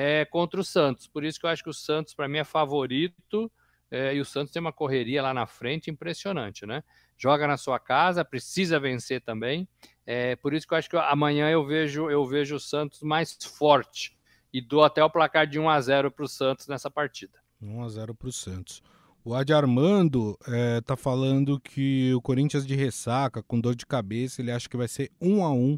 é, 0.00 0.24
contra 0.24 0.60
o 0.60 0.64
Santos. 0.64 1.08
Por 1.08 1.24
isso 1.24 1.40
que 1.40 1.44
eu 1.44 1.50
acho 1.50 1.64
que 1.64 1.68
o 1.68 1.74
Santos, 1.74 2.14
para 2.14 2.28
mim, 2.28 2.38
é 2.38 2.44
favorito. 2.44 3.50
É, 3.90 4.14
e 4.14 4.20
o 4.20 4.24
Santos 4.24 4.52
tem 4.52 4.60
uma 4.60 4.72
correria 4.72 5.20
lá 5.20 5.34
na 5.34 5.44
frente 5.44 5.90
impressionante, 5.90 6.64
né? 6.64 6.84
Joga 7.16 7.48
na 7.48 7.56
sua 7.56 7.80
casa, 7.80 8.24
precisa 8.24 8.78
vencer 8.78 9.20
também. 9.20 9.66
É, 10.06 10.36
por 10.36 10.54
isso 10.54 10.68
que 10.68 10.74
eu 10.74 10.78
acho 10.78 10.88
que 10.88 10.96
amanhã 10.96 11.50
eu 11.50 11.66
vejo, 11.66 12.08
eu 12.08 12.24
vejo 12.24 12.54
o 12.54 12.60
Santos 12.60 13.02
mais 13.02 13.36
forte. 13.42 14.16
E 14.52 14.60
dou 14.60 14.84
até 14.84 15.02
o 15.02 15.10
placar 15.10 15.48
de 15.48 15.58
1 15.58 15.68
a 15.68 15.80
0 15.80 16.12
para 16.12 16.24
o 16.24 16.28
Santos 16.28 16.68
nessa 16.68 16.88
partida. 16.88 17.36
1 17.60 17.82
a 17.82 17.88
0 17.88 18.14
para 18.14 18.28
o 18.28 18.32
Santos. 18.32 18.80
O 19.24 19.34
Adi 19.34 19.52
Armando 19.52 20.38
é, 20.46 20.80
tá 20.80 20.96
falando 20.96 21.58
que 21.58 22.14
o 22.14 22.22
Corinthians 22.22 22.64
de 22.64 22.76
ressaca, 22.76 23.42
com 23.42 23.60
dor 23.60 23.74
de 23.74 23.84
cabeça, 23.84 24.40
ele 24.40 24.52
acha 24.52 24.68
que 24.68 24.76
vai 24.76 24.86
ser 24.86 25.10
um 25.20 25.44
a 25.44 25.50
um 25.50 25.76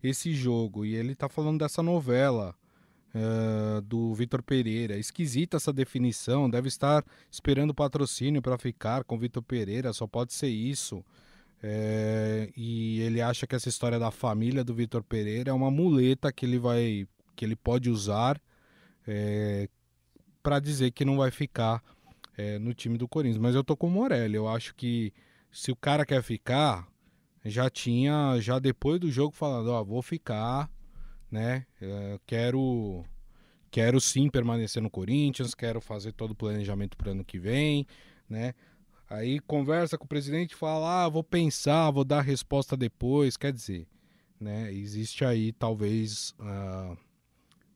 esse 0.00 0.32
jogo. 0.32 0.84
E 0.84 0.94
ele 0.94 1.16
tá 1.16 1.28
falando 1.28 1.58
dessa 1.58 1.82
novela 1.82 2.54
é, 3.16 3.80
do 3.80 4.12
Vitor 4.12 4.42
Pereira. 4.42 4.98
Esquisita 4.98 5.56
essa 5.56 5.72
definição, 5.72 6.50
deve 6.50 6.68
estar 6.68 7.02
esperando 7.30 7.72
patrocínio 7.72 8.42
para 8.42 8.58
ficar 8.58 9.04
com 9.04 9.18
Vitor 9.18 9.42
Pereira, 9.42 9.92
só 9.94 10.06
pode 10.06 10.34
ser 10.34 10.48
isso. 10.48 11.02
É, 11.62 12.50
e 12.54 13.00
ele 13.00 13.22
acha 13.22 13.46
que 13.46 13.56
essa 13.56 13.70
história 13.70 13.98
da 13.98 14.10
família 14.10 14.62
do 14.62 14.74
Vitor 14.74 15.02
Pereira 15.02 15.50
é 15.50 15.54
uma 15.54 15.70
muleta 15.70 16.30
que 16.30 16.44
ele 16.44 16.58
vai 16.58 17.08
que 17.34 17.44
ele 17.44 17.56
pode 17.56 17.90
usar 17.90 18.40
é, 19.06 19.68
para 20.42 20.58
dizer 20.60 20.90
que 20.90 21.04
não 21.04 21.16
vai 21.16 21.30
ficar 21.30 21.82
é, 22.36 22.58
no 22.58 22.74
time 22.74 22.98
do 22.98 23.08
Corinthians. 23.08 23.40
Mas 23.40 23.54
eu 23.54 23.64
tô 23.64 23.76
com 23.76 23.88
o 23.88 23.90
Morelli. 23.90 24.36
Eu 24.36 24.48
acho 24.48 24.74
que 24.74 25.12
se 25.50 25.70
o 25.72 25.76
cara 25.76 26.04
quer 26.04 26.22
ficar, 26.22 26.86
já 27.44 27.70
tinha, 27.70 28.38
já 28.40 28.58
depois 28.58 29.00
do 29.00 29.10
jogo, 29.10 29.34
falando: 29.34 29.68
Ó, 29.70 29.82
vou 29.82 30.02
ficar, 30.02 30.70
né? 31.36 31.66
É, 31.80 32.18
quero. 32.26 33.04
Quero 33.70 34.00
sim 34.00 34.30
permanecer 34.30 34.82
no 34.82 34.88
Corinthians, 34.88 35.54
quero 35.54 35.82
fazer 35.82 36.12
todo 36.12 36.30
o 36.30 36.34
planejamento 36.34 36.96
para 36.96 37.10
ano 37.10 37.24
que 37.24 37.38
vem, 37.38 37.86
né? 38.26 38.54
Aí 39.10 39.38
conversa 39.40 39.98
com 39.98 40.06
o 40.06 40.08
presidente 40.08 40.54
fala: 40.54 41.04
ah, 41.04 41.08
vou 41.08 41.22
pensar, 41.22 41.90
vou 41.90 42.04
dar 42.04 42.18
a 42.18 42.22
resposta 42.22 42.74
depois. 42.74 43.36
Quer 43.36 43.52
dizer, 43.52 43.86
né? 44.40 44.72
Existe 44.72 45.26
aí 45.26 45.52
talvez 45.52 46.34
uh, 46.40 46.96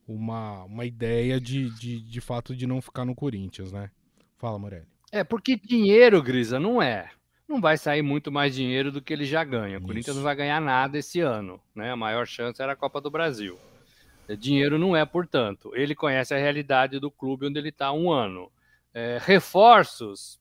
uma, 0.09 0.65
uma 0.65 0.87
ideia 0.87 1.39
de, 1.39 1.69
de, 1.79 2.01
de 2.01 2.21
fato 2.21 2.57
de 2.57 2.67
não 2.67 2.81
ficar 2.81 3.05
no 3.05 3.15
Corinthians, 3.15 3.71
né? 3.71 3.91
Fala, 4.39 4.59
Morelli. 4.59 4.87
É, 5.13 5.23
porque 5.23 5.57
dinheiro, 5.57 6.23
Grisa, 6.23 6.59
não 6.59 6.81
é. 6.81 7.11
Não 7.51 7.61
vai 7.61 7.77
sair 7.77 8.01
muito 8.01 8.31
mais 8.31 8.55
dinheiro 8.55 8.93
do 8.93 9.03
que 9.03 9.13
ele 9.13 9.25
já 9.25 9.43
ganha. 9.43 9.79
O 9.79 9.83
Corinthians 9.83 10.15
não 10.15 10.23
vai 10.23 10.37
ganhar 10.37 10.61
nada 10.61 10.97
esse 10.97 11.19
ano. 11.19 11.61
Né? 11.75 11.91
A 11.91 11.97
maior 11.97 12.25
chance 12.25 12.63
era 12.63 12.75
a 12.75 12.77
Copa 12.77 13.01
do 13.01 13.11
Brasil. 13.11 13.59
É, 14.29 14.37
dinheiro 14.37 14.79
não 14.79 14.97
é, 14.97 15.05
portanto. 15.05 15.73
Ele 15.75 15.93
conhece 15.93 16.33
a 16.33 16.39
realidade 16.39 17.01
do 17.01 17.11
clube 17.11 17.47
onde 17.47 17.59
ele 17.59 17.71
está 17.71 17.87
há 17.87 17.93
um 17.93 18.09
ano. 18.09 18.53
É, 18.95 19.19
reforços, 19.21 20.39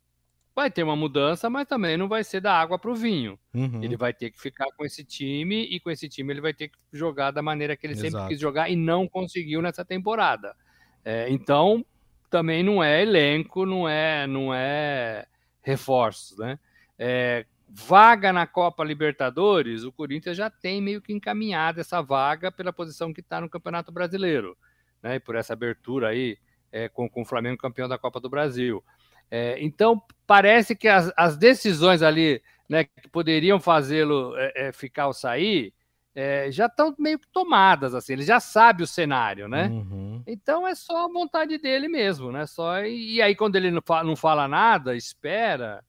vai 0.56 0.70
ter 0.70 0.84
uma 0.84 0.96
mudança, 0.96 1.50
mas 1.50 1.68
também 1.68 1.98
não 1.98 2.08
vai 2.08 2.24
ser 2.24 2.42
da 2.42 2.54
água 2.54 2.78
para 2.78 2.92
o 2.92 2.96
vinho. 2.96 3.40
Uhum. 3.56 3.84
Ele 3.84 3.98
vai 3.98 4.14
ter 4.14 4.30
que 4.30 4.40
ficar 4.40 4.68
com 4.78 4.86
esse 4.86 5.04
time 5.04 5.64
e 5.64 5.80
com 5.80 5.90
esse 5.90 6.08
time 6.08 6.32
ele 6.32 6.42
vai 6.42 6.54
ter 6.54 6.68
que 6.68 6.78
jogar 6.94 7.32
da 7.32 7.42
maneira 7.42 7.76
que 7.76 7.88
ele 7.88 7.94
Exato. 7.94 8.12
sempre 8.12 8.28
quis 8.28 8.40
jogar 8.40 8.70
e 8.70 8.76
não 8.76 9.08
conseguiu 9.08 9.64
nessa 9.64 9.84
temporada. 9.84 10.56
É, 11.04 11.28
então, 11.28 11.84
também 12.30 12.62
não 12.62 12.84
é 12.84 13.02
elenco, 13.02 13.66
não 13.66 13.90
é, 13.90 14.28
não 14.28 14.54
é 14.54 15.26
reforços, 15.64 16.38
né? 16.38 16.60
É, 17.00 17.46
vaga 17.70 18.34
na 18.34 18.46
Copa 18.46 18.84
Libertadores, 18.84 19.84
o 19.84 19.92
Corinthians 19.92 20.36
já 20.36 20.50
tem 20.50 20.82
meio 20.82 21.02
que 21.02 21.14
encaminhado 21.14 21.80
essa 21.80 22.02
vaga 22.02 22.52
pela 22.52 22.74
posição 22.74 23.14
que 23.14 23.22
está 23.22 23.40
no 23.40 23.50
Campeonato 23.50 23.92
Brasileiro, 23.92 24.58
né? 25.02 25.16
E 25.16 25.20
por 25.20 25.36
essa 25.36 25.54
abertura 25.54 26.10
aí 26.10 26.38
é, 26.72 26.90
com, 26.90 27.10
com 27.10 27.22
o 27.22 27.26
Flamengo 27.26 27.58
campeão 27.58 27.88
da 27.88 27.98
Copa 27.98 28.20
do 28.20 28.30
Brasil. 28.30 28.84
É, 29.32 29.58
então 29.64 30.02
parece 30.26 30.76
que 30.76 30.88
as, 30.88 31.12
as, 31.16 31.38
decisões 31.38 32.02
ali, 32.02 32.42
né, 32.68 32.84
que 32.84 33.08
poderiam 33.10 33.60
fazê-lo 33.60 34.36
é, 34.36 34.68
é 34.68 34.72
ficar 34.72 35.08
ou 35.08 35.14
sair, 35.14 35.74
é, 36.16 36.52
já 36.52 36.66
estão 36.66 36.94
meio 36.98 37.20
que 37.20 37.28
tomadas, 37.28 37.94
assim, 37.94 38.14
ele 38.14 38.24
já 38.24 38.40
sabe 38.40 38.84
o 38.84 38.88
cenário, 38.88 39.48
né? 39.48 39.68
Uhum. 39.68 40.24
Então 40.26 40.68
é 40.68 40.74
só 40.74 41.06
a 41.06 41.08
vontade 41.08 41.58
dele 41.60 41.88
mesmo, 41.88 42.32
né? 42.32 42.46
Só, 42.48 42.84
e, 42.84 43.16
e 43.16 43.22
aí, 43.22 43.36
quando 43.36 43.56
ele 43.56 43.70
não 43.70 43.82
fala, 43.86 44.04
não 44.04 44.16
fala 44.16 44.48
nada, 44.48 44.96
espera, 44.96 45.84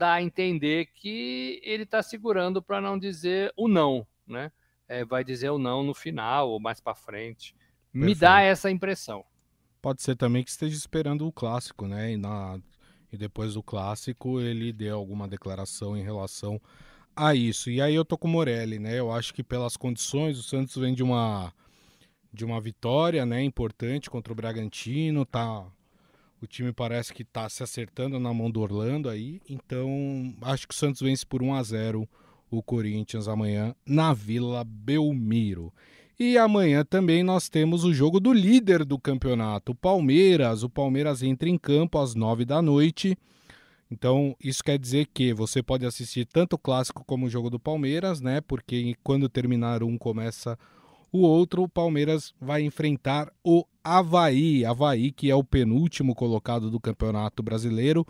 dá 0.00 0.14
a 0.14 0.22
entender 0.22 0.86
que 0.86 1.60
ele 1.62 1.82
está 1.82 2.02
segurando 2.02 2.62
para 2.62 2.80
não 2.80 2.98
dizer 2.98 3.52
o 3.54 3.68
não, 3.68 4.06
né? 4.26 4.50
É, 4.88 5.04
vai 5.04 5.22
dizer 5.22 5.50
o 5.50 5.58
não 5.58 5.82
no 5.82 5.92
final 5.92 6.48
ou 6.48 6.58
mais 6.58 6.80
para 6.80 6.94
frente. 6.94 7.54
Perfeito. 7.92 8.06
Me 8.06 8.14
dá 8.14 8.40
essa 8.40 8.70
impressão. 8.70 9.22
Pode 9.82 10.00
ser 10.00 10.16
também 10.16 10.42
que 10.42 10.48
esteja 10.48 10.74
esperando 10.74 11.26
o 11.26 11.32
clássico, 11.32 11.86
né? 11.86 12.12
E, 12.12 12.16
na, 12.16 12.58
e 13.12 13.16
depois 13.18 13.52
do 13.54 13.62
clássico 13.62 14.40
ele 14.40 14.72
dê 14.72 14.88
alguma 14.88 15.28
declaração 15.28 15.94
em 15.94 16.02
relação 16.02 16.58
a 17.14 17.34
isso. 17.34 17.70
E 17.70 17.82
aí 17.82 17.94
eu 17.94 18.04
tô 18.04 18.16
com 18.16 18.26
o 18.26 18.30
Morelli, 18.30 18.78
né? 18.78 18.98
Eu 18.98 19.12
acho 19.12 19.34
que 19.34 19.44
pelas 19.44 19.76
condições 19.76 20.38
o 20.38 20.42
Santos 20.42 20.76
vem 20.76 20.94
de 20.94 21.02
uma 21.02 21.52
de 22.32 22.44
uma 22.44 22.60
vitória, 22.60 23.26
né, 23.26 23.42
importante 23.42 24.08
contra 24.08 24.32
o 24.32 24.36
Bragantino, 24.36 25.26
tá 25.26 25.66
o 26.42 26.46
time 26.46 26.72
parece 26.72 27.12
que 27.12 27.24
tá 27.24 27.48
se 27.48 27.62
acertando 27.62 28.18
na 28.18 28.32
mão 28.32 28.50
do 28.50 28.60
Orlando 28.60 29.08
aí, 29.08 29.40
então 29.48 30.34
acho 30.42 30.66
que 30.66 30.74
o 30.74 30.76
Santos 30.76 31.02
vence 31.02 31.24
por 31.24 31.42
1 31.42 31.54
a 31.54 31.62
0 31.62 32.08
o 32.50 32.62
Corinthians 32.62 33.28
amanhã 33.28 33.74
na 33.86 34.12
Vila 34.12 34.64
Belmiro. 34.64 35.72
E 36.18 36.36
amanhã 36.36 36.84
também 36.84 37.22
nós 37.22 37.48
temos 37.48 37.84
o 37.84 37.94
jogo 37.94 38.20
do 38.20 38.32
líder 38.32 38.84
do 38.84 38.98
campeonato, 38.98 39.72
o 39.72 39.74
Palmeiras. 39.74 40.62
O 40.62 40.68
Palmeiras 40.68 41.22
entra 41.22 41.48
em 41.48 41.56
campo 41.56 41.98
às 41.98 42.14
nove 42.14 42.44
da 42.44 42.60
noite 42.60 43.16
então, 43.90 44.36
isso 44.42 44.62
quer 44.62 44.78
dizer 44.78 45.08
que 45.12 45.34
você 45.34 45.62
pode 45.62 45.84
assistir 45.84 46.24
tanto 46.24 46.52
o 46.52 46.58
clássico 46.58 47.04
como 47.04 47.26
o 47.26 47.28
jogo 47.28 47.50
do 47.50 47.58
Palmeiras, 47.58 48.20
né? 48.20 48.40
Porque 48.40 48.94
quando 49.02 49.28
terminar 49.28 49.82
um, 49.82 49.98
começa 49.98 50.56
o 51.12 51.20
outro. 51.22 51.62
O 51.62 51.68
Palmeiras 51.68 52.34
vai 52.40 52.62
enfrentar 52.62 53.32
o 53.44 53.64
Havaí. 53.82 54.64
Havaí, 54.64 55.12
que 55.12 55.30
é 55.30 55.34
o 55.34 55.44
penúltimo 55.44 56.14
colocado 56.14 56.70
do 56.70 56.80
Campeonato 56.80 57.42
Brasileiro, 57.42 58.06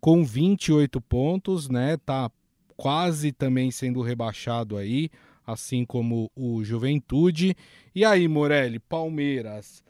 com 0.00 0.24
28 0.24 1.00
pontos, 1.00 1.68
né? 1.68 1.96
Tá 1.96 2.30
quase 2.76 3.32
também 3.32 3.70
sendo 3.70 4.02
rebaixado 4.02 4.76
aí, 4.76 5.10
assim 5.46 5.84
como 5.84 6.30
o 6.34 6.64
Juventude. 6.64 7.56
E 7.94 8.04
aí, 8.04 8.26
Morelli, 8.28 8.78
Palmeiras 8.78 9.84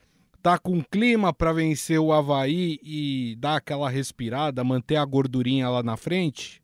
tá 0.45 0.59
com 0.59 0.85
clima 0.85 1.33
para 1.33 1.55
vencer 1.55 1.99
o 1.99 2.13
Havaí 2.13 2.79
e 2.83 3.35
dar 3.39 3.57
aquela 3.57 3.89
respirada, 3.89 4.63
manter 4.63 4.97
a 4.97 5.05
gordurinha 5.07 5.71
lá 5.71 5.83
na 5.83 5.97
frente? 5.97 6.63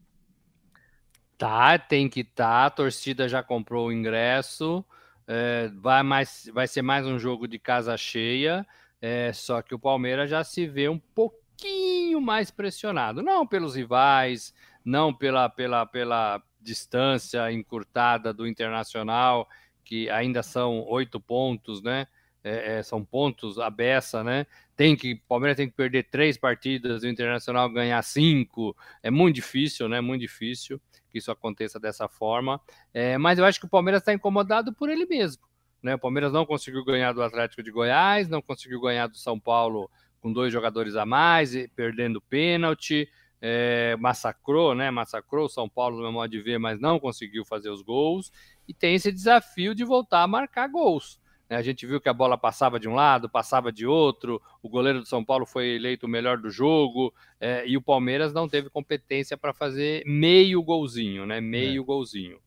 Tá, 1.39 1.79
tem 1.79 2.07
que 2.07 2.23
tá. 2.23 2.67
A 2.67 2.71
torcida 2.71 3.27
já 3.27 3.43
comprou 3.43 3.89
o 3.89 3.93
ingresso. 3.93 4.85
É, 5.33 5.71
vai, 5.77 6.03
mais, 6.03 6.51
vai 6.53 6.67
ser 6.67 6.83
mais 6.83 7.07
um 7.07 7.17
jogo 7.17 7.47
de 7.47 7.57
casa 7.57 7.97
cheia. 7.97 8.67
É, 9.01 9.33
só 9.33 9.63
que 9.63 9.73
o 9.73 9.79
Palmeiras 9.79 10.29
já 10.29 10.43
se 10.43 10.67
vê 10.67 10.89
um 10.89 10.99
pouquinho 10.99 12.21
mais 12.21 12.51
pressionado. 12.51 13.23
Não 13.23 13.47
pelos 13.47 13.77
rivais, 13.77 14.53
não 14.85 15.15
pela, 15.15 15.49
pela, 15.49 15.87
pela 15.87 16.43
distância 16.61 17.51
encurtada 17.53 18.33
do 18.35 18.45
Internacional, 18.45 19.49
que 19.85 20.11
ainda 20.11 20.43
são 20.43 20.85
oito 20.89 21.21
pontos, 21.21 21.81
né? 21.81 22.09
é, 22.43 22.79
é, 22.79 22.83
são 22.83 23.05
pontos 23.05 23.59
a 23.59 23.69
beça, 23.71 24.25
né? 24.25 24.47
Tem 24.77 24.97
que 24.97 25.17
Palmeiras 25.29 25.57
tem 25.57 25.69
que 25.69 25.77
perder 25.77 26.05
três 26.05 26.39
partidas, 26.39 27.03
o 27.03 27.07
Internacional 27.07 27.69
ganhar 27.71 28.03
cinco. 28.03 28.77
É 29.03 29.11
muito 29.11 29.37
difícil, 29.37 29.89
né? 29.89 30.01
Muito 30.01 30.23
difícil 30.23 30.81
que 31.11 31.19
isso 31.19 31.31
aconteça 31.31 31.79
dessa 31.79 32.09
forma. 32.09 32.61
É, 32.95 33.19
mas 33.19 33.39
eu 33.39 33.45
acho 33.45 33.61
que 33.61 33.67
o 33.67 33.69
Palmeiras 33.69 34.01
está 34.01 34.13
incomodado 34.13 34.73
por 34.73 34.89
ele 34.89 35.05
mesmo. 35.07 35.43
Né? 35.83 35.95
O 35.95 35.99
Palmeiras 35.99 36.33
não 36.33 36.47
conseguiu 36.47 36.85
ganhar 36.85 37.13
do 37.13 37.23
Atlético 37.23 37.63
de 37.63 37.71
Goiás, 37.71 38.29
não 38.29 38.41
conseguiu 38.41 38.81
ganhar 38.81 39.07
do 39.07 39.17
São 39.17 39.39
Paulo 39.39 39.91
com 40.21 40.33
dois 40.33 40.53
jogadores 40.53 40.97
a 40.97 41.05
mais, 41.05 41.53
perdendo 41.75 42.21
pênalti. 42.21 43.09
É, 43.43 43.97
massacrou, 43.99 44.75
né? 44.75 44.91
Massacrou 44.91 45.47
o 45.47 45.49
São 45.49 45.67
Paulo 45.67 45.97
no 45.97 46.03
meu 46.03 46.13
modo 46.13 46.31
de 46.31 46.41
ver, 46.41 46.59
mas 46.59 46.79
não 46.79 47.01
conseguiu 47.01 47.45
fazer 47.45 47.71
os 47.71 47.81
gols. 47.81 48.31
E 48.69 48.75
tem 48.75 48.95
esse 48.95 49.11
desafio 49.11 49.75
de 49.75 49.83
voltar 49.83 50.23
a 50.23 50.27
marcar 50.27 50.69
gols. 50.69 51.20
Né? 51.51 51.57
A 51.57 51.63
gente 51.63 51.85
viu 51.85 52.01
que 52.01 52.09
a 52.09 52.15
bola 52.15 52.39
passava 52.39 52.79
de 52.79 52.89
um 52.89 52.95
lado, 52.95 53.29
passava 53.29 53.73
de 53.73 53.85
outro, 53.85 54.41
o 54.63 54.69
goleiro 54.69 55.01
do 55.01 55.07
São 55.07 55.25
Paulo 55.25 55.45
foi 55.45 55.71
eleito 55.71 56.07
o 56.07 56.09
melhor 56.09 56.39
do 56.39 56.49
jogo, 56.49 57.13
é, 57.41 57.67
e 57.67 57.77
o 57.77 57.83
Palmeiras 57.83 58.33
não 58.33 58.49
teve 58.49 58.71
competência 58.71 59.37
para 59.37 59.53
fazer 59.53 60.05
meio 60.07 60.63
golzinho, 60.63 61.27
né? 61.27 61.41
Meio 61.41 61.83
é. 61.83 61.85
golzinho. 61.85 62.39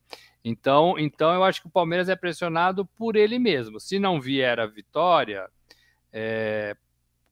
Então, 0.42 0.98
então 0.98 1.34
eu 1.34 1.44
acho 1.44 1.60
que 1.60 1.68
o 1.68 1.70
Palmeiras 1.70 2.08
é 2.08 2.16
pressionado 2.16 2.86
por 2.86 3.14
ele 3.14 3.38
mesmo. 3.38 3.78
Se 3.78 3.98
não 3.98 4.20
vier 4.20 4.58
a 4.58 4.66
vitória, 4.66 5.48
é, 6.12 6.76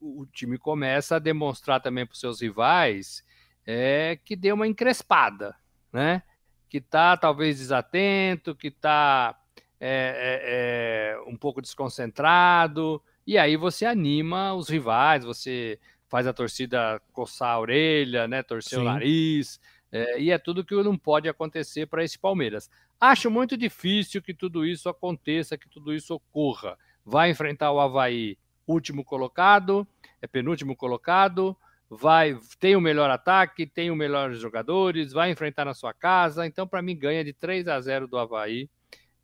o 0.00 0.26
time 0.26 0.58
começa 0.58 1.16
a 1.16 1.18
demonstrar 1.18 1.80
também 1.80 2.04
para 2.04 2.14
os 2.14 2.20
seus 2.20 2.40
rivais 2.40 3.24
é, 3.66 4.18
que 4.24 4.37
deu 4.37 4.54
uma 4.54 4.66
encrespada, 4.66 5.54
né? 5.92 6.22
Que 6.68 6.78
está 6.78 7.16
talvez 7.16 7.58
desatento, 7.58 8.54
que 8.54 8.68
está 8.68 9.38
é, 9.85 11.16
é, 11.16 11.16
é, 11.16 11.21
um 11.29 11.37
pouco 11.37 11.61
desconcentrado, 11.61 13.03
e 13.27 13.37
aí 13.37 13.57
você 13.57 13.85
anima 13.85 14.55
os 14.55 14.68
rivais, 14.68 15.25
você 15.25 15.77
faz 16.09 16.25
a 16.25 16.33
torcida 16.33 17.03
coçar 17.12 17.49
a 17.49 17.59
orelha, 17.59 18.29
né? 18.29 18.45
Torcer 18.45 18.79
Sim. 18.79 18.83
o 18.83 18.85
nariz, 18.85 19.61
é, 19.90 20.21
e 20.21 20.31
é 20.31 20.38
tudo 20.38 20.64
que 20.64 20.73
não 20.85 20.97
pode 20.97 21.29
acontecer 21.29 21.87
para 21.87 22.05
esse 22.05 22.16
Palmeiras. 22.16 22.71
Acho 23.01 23.29
muito 23.29 23.57
difícil 23.57 24.23
que 24.23 24.33
tudo 24.33 24.64
isso 24.64 24.88
aconteça, 24.88 25.59
que 25.59 25.68
tudo 25.68 25.92
isso 25.92 26.14
ocorra. 26.14 26.79
Vai 27.05 27.31
enfrentar 27.31 27.73
o 27.73 27.81
Havaí, 27.81 28.38
último 28.64 29.05
colocado, 29.05 29.85
é 30.21 30.29
penúltimo 30.29 30.77
colocado, 30.77 31.57
vai 31.90 32.38
tem 32.61 32.77
o 32.77 32.81
melhor 32.81 33.11
ataque, 33.11 33.66
tem 33.66 33.90
os 33.90 33.97
melhores 33.97 34.38
jogadores, 34.38 35.12
vai 35.12 35.33
enfrentar 35.33 35.64
na 35.64 35.75
sua 35.75 35.92
casa. 35.92 36.47
Então, 36.47 36.68
para 36.68 36.81
mim, 36.83 36.97
ganha 36.97 37.25
de 37.25 37.33
3 37.33 37.66
a 37.66 37.81
0 37.81 38.07
do 38.07 38.16
Havaí 38.16 38.71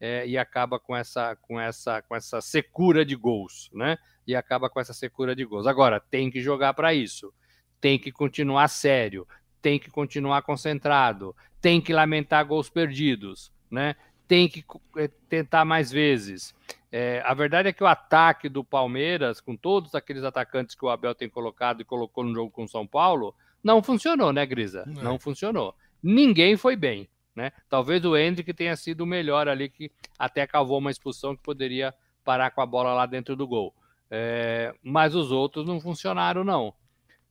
é, 0.01 0.27
e 0.27 0.39
acaba 0.39 0.79
com 0.79 0.97
essa, 0.97 1.37
com, 1.37 1.61
essa, 1.61 2.03
com 2.03 2.15
essa 2.15 2.41
secura 2.41 3.05
de 3.05 3.17
gols, 3.17 3.71
né? 3.73 3.99
E 4.27 4.35
acaba 4.35 4.69
com 4.71 4.81
essa 4.81 4.93
secura 4.93 5.35
de 5.35 5.45
gols. 5.45 5.67
Agora, 5.67 6.01
tem 6.01 6.31
que 6.31 6.41
jogar 6.41 6.75
para 6.75 6.95
isso, 6.95 7.33
tem 7.81 7.99
que 7.99 8.13
continuar 8.13 8.69
sério, 8.69 9.27
tem 9.61 9.79
que 9.79 9.91
continuar 9.91 10.43
concentrado, 10.43 11.35
tem 11.61 11.81
que 11.81 11.93
lamentar 11.93 12.47
gols 12.47 12.69
perdidos, 12.69 13.53
né? 13.71 13.97
Tem 14.27 14.49
que 14.49 14.65
é, 14.97 15.09
tentar 15.29 15.65
mais 15.65 15.91
vezes. 15.91 16.55
É, 16.93 17.23
a 17.25 17.35
verdade 17.35 17.69
é 17.69 17.73
que 17.73 17.83
o 17.83 17.87
ataque 17.87 18.49
do 18.49 18.63
Palmeiras, 18.63 19.41
com 19.41 19.57
todos 19.57 19.95
aqueles 19.95 20.23
atacantes 20.23 20.75
que 20.75 20.85
o 20.85 20.89
Abel 20.89 21.15
tem 21.15 21.29
colocado 21.29 21.81
e 21.81 21.85
colocou 21.85 22.25
no 22.25 22.35
jogo 22.35 22.51
com 22.51 22.65
o 22.65 22.69
São 22.69 22.87
Paulo, 22.87 23.35
não 23.63 23.83
funcionou, 23.83 24.33
né, 24.33 24.47
Grisa? 24.47 24.85
Não, 24.87 25.03
não 25.03 25.19
funcionou. 25.19 25.75
Ninguém 26.03 26.57
foi 26.57 26.77
bem, 26.77 27.09
né? 27.39 27.53
Talvez 27.69 28.05
o 28.05 28.17
Hendrick 28.17 28.53
tenha 28.53 28.77
sido 28.77 29.03
o 29.03 29.07
melhor 29.07 29.49
ali, 29.49 29.69
que 29.69 29.91
até 30.19 30.45
cavou 30.47 30.79
uma 30.79 30.91
expulsão 30.91 31.37
que 31.37 31.43
poderia 31.43 31.95
parar 32.25 32.51
com 32.51 32.61
a 32.61 32.67
bola 32.67 32.93
lá 32.93 33.07
dentro 33.07 33.37
do 33.37 33.47
gol. 33.47 33.73
É, 34.11 34.75
mas 34.83 35.15
os 35.15 35.31
outros 35.31 35.65
não 35.65 35.81
funcionaram, 35.81 36.43
não. 36.43 36.75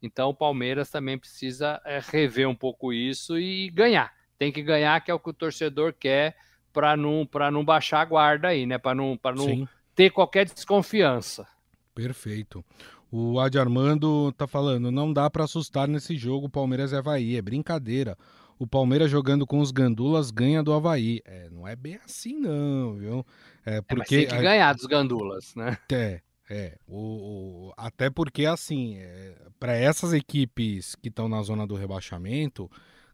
Então 0.01 0.29
o 0.29 0.33
Palmeiras 0.33 0.89
também 0.89 1.17
precisa 1.17 1.81
é, 1.85 1.99
rever 2.01 2.47
um 2.47 2.55
pouco 2.55 2.93
isso 2.93 3.37
e 3.37 3.69
ganhar. 3.69 4.13
Tem 4.39 4.51
que 4.51 4.63
ganhar, 4.63 4.99
que 5.01 5.11
é 5.11 5.13
o 5.13 5.19
que 5.19 5.29
o 5.29 5.33
torcedor 5.33 5.93
quer 5.93 6.37
para 6.71 6.95
não, 6.95 7.27
não 7.51 7.65
baixar 7.65 8.01
a 8.01 8.05
guarda 8.05 8.47
aí, 8.47 8.65
né? 8.65 8.77
Para 8.77 8.95
não, 8.95 9.19
não 9.35 9.67
ter 9.93 10.11
qualquer 10.11 10.45
desconfiança. 10.45 11.45
Perfeito. 11.93 12.63
O 13.11 13.39
Adi 13.39 13.57
Armando 13.57 14.31
tá 14.33 14.45
falando, 14.45 14.91
não 14.91 15.11
dá 15.11 15.29
para 15.29 15.45
assustar 15.45 15.87
nesse 15.87 16.15
jogo 16.15 16.49
Palmeiras 16.49 16.91
e 16.91 16.95
Havaí, 16.95 17.35
é 17.35 17.41
brincadeira. 17.41 18.17
O 18.59 18.65
Palmeiras 18.65 19.11
jogando 19.11 19.45
com 19.45 19.59
os 19.59 19.71
gandulas 19.71 20.31
ganha 20.31 20.63
do 20.63 20.73
Havaí. 20.73 21.21
É, 21.25 21.49
não 21.49 21.67
é 21.67 21.75
bem 21.75 21.99
assim 22.03 22.39
não, 22.39 22.95
viu? 22.95 23.25
É 23.65 23.81
porque 23.81 24.15
é, 24.15 24.25
tem 24.25 24.37
que 24.37 24.41
ganhar 24.43 24.73
dos 24.73 24.85
gandulas, 24.85 25.53
né? 25.55 25.77
É, 25.91 26.21
é. 26.49 26.77
O, 26.87 27.69
o 27.69 27.73
até 27.77 28.09
porque 28.09 28.45
assim, 28.45 28.97
é, 28.97 29.35
para 29.59 29.75
essas 29.75 30.13
equipes 30.13 30.95
que 30.95 31.09
estão 31.09 31.27
na 31.27 31.41
zona 31.41 31.67
do 31.67 31.75
rebaixamento, 31.75 32.69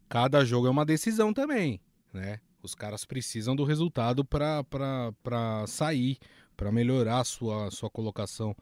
cada 0.08 0.46
jogo 0.46 0.68
é 0.68 0.70
uma 0.70 0.86
decisão 0.86 1.34
também, 1.34 1.82
né? 2.14 2.40
Os 2.62 2.74
caras 2.74 3.04
precisam 3.04 3.56
do 3.56 3.66
resultado 3.66 4.24
para 4.24 5.66
sair, 5.68 6.18
para 6.56 6.72
melhorar 6.72 7.20
a 7.20 7.24
sua, 7.26 7.70
sua 7.72 7.90
colocação 7.90 8.56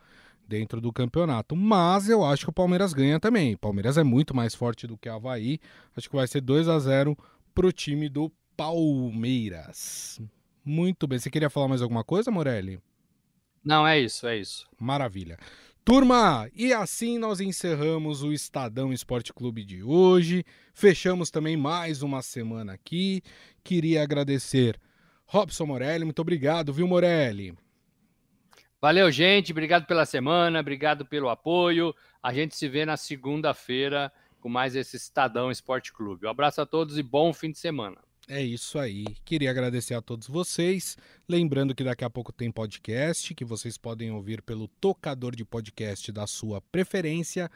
dentro 0.52 0.82
do 0.82 0.92
campeonato. 0.92 1.56
Mas 1.56 2.10
eu 2.10 2.26
acho 2.26 2.44
que 2.44 2.50
o 2.50 2.54
Palmeiras 2.54 2.92
ganha 2.92 3.22
também. 3.22 3.54
O 3.54 3.58
Palmeiras 3.58 3.98
é 3.98 4.04
muito 4.04 4.36
mais 4.36 4.54
forte 4.54 4.86
do 4.86 4.98
que 4.98 5.08
o 5.08 5.14
Havaí. 5.14 5.60
Acho 5.96 6.10
que 6.10 6.16
vai 6.16 6.28
ser 6.28 6.42
2 6.42 6.68
a 6.68 6.78
0 6.78 7.18
para 7.56 7.68
o 7.68 7.72
time 7.72 8.10
do 8.10 8.30
Palmeiras. 8.58 10.20
Muito 10.66 11.08
bem. 11.08 11.18
Você 11.18 11.30
queria 11.30 11.50
falar 11.50 11.70
mais 11.70 11.82
alguma 11.82 12.04
coisa, 12.04 12.30
Morelli? 12.30 12.80
Não, 13.64 13.88
é 13.88 13.98
isso, 13.98 14.28
é 14.28 14.38
isso. 14.38 14.68
Maravilha. 14.78 15.38
Turma, 15.86 16.50
e 16.54 16.74
assim 16.74 17.18
nós 17.18 17.40
encerramos 17.40 18.22
o 18.22 18.34
Estadão 18.34 18.92
Esporte 18.92 19.34
Clube 19.34 19.64
de 19.64 19.82
hoje. 19.82 20.44
Fechamos 20.74 21.32
também 21.32 21.56
mais 21.56 22.04
uma 22.04 22.22
semana 22.22 22.74
aqui. 22.74 23.24
Queria 23.64 24.04
agradecer 24.04 24.80
Robson 25.26 25.66
Morelli, 25.66 26.04
muito 26.04 26.22
obrigado, 26.22 26.74
viu, 26.74 26.88
Morelli? 26.88 27.56
Valeu, 28.82 29.12
gente. 29.12 29.52
Obrigado 29.52 29.86
pela 29.86 30.08
semana, 30.08 30.60
obrigado 30.60 31.06
pelo 31.06 31.30
apoio. 31.30 31.94
A 32.22 32.34
gente 32.34 32.56
se 32.56 32.68
vê 32.68 32.84
na 32.84 32.98
segunda-feira 32.98 34.12
com 34.40 34.50
mais 34.50 34.76
esse 34.76 34.98
Estadão 34.98 35.52
Esporte 35.52 35.94
Clube. 35.94 36.26
Um 36.26 36.30
abraço 36.32 36.62
a 36.62 36.66
todos 36.66 36.98
e 36.98 37.04
bom 37.04 37.32
fim 37.32 37.52
de 37.52 37.60
semana. 37.60 37.98
É 38.28 38.42
isso 38.42 38.80
aí. 38.80 39.06
Queria 39.24 39.52
agradecer 39.52 39.94
a 39.94 40.02
todos 40.02 40.28
vocês. 40.28 40.98
Lembrando 41.30 41.76
que 41.76 41.84
daqui 41.84 42.04
a 42.04 42.10
pouco 42.10 42.34
tem 42.34 42.52
podcast 42.52 43.36
que 43.36 43.46
vocês 43.46 43.78
podem 43.78 44.10
ouvir 44.10 44.42
pelo 44.42 44.68
tocador 44.68 45.36
de 45.36 45.46
podcast 45.46 46.12
da 46.12 46.26
sua 46.26 46.60
preferência. 46.60 47.52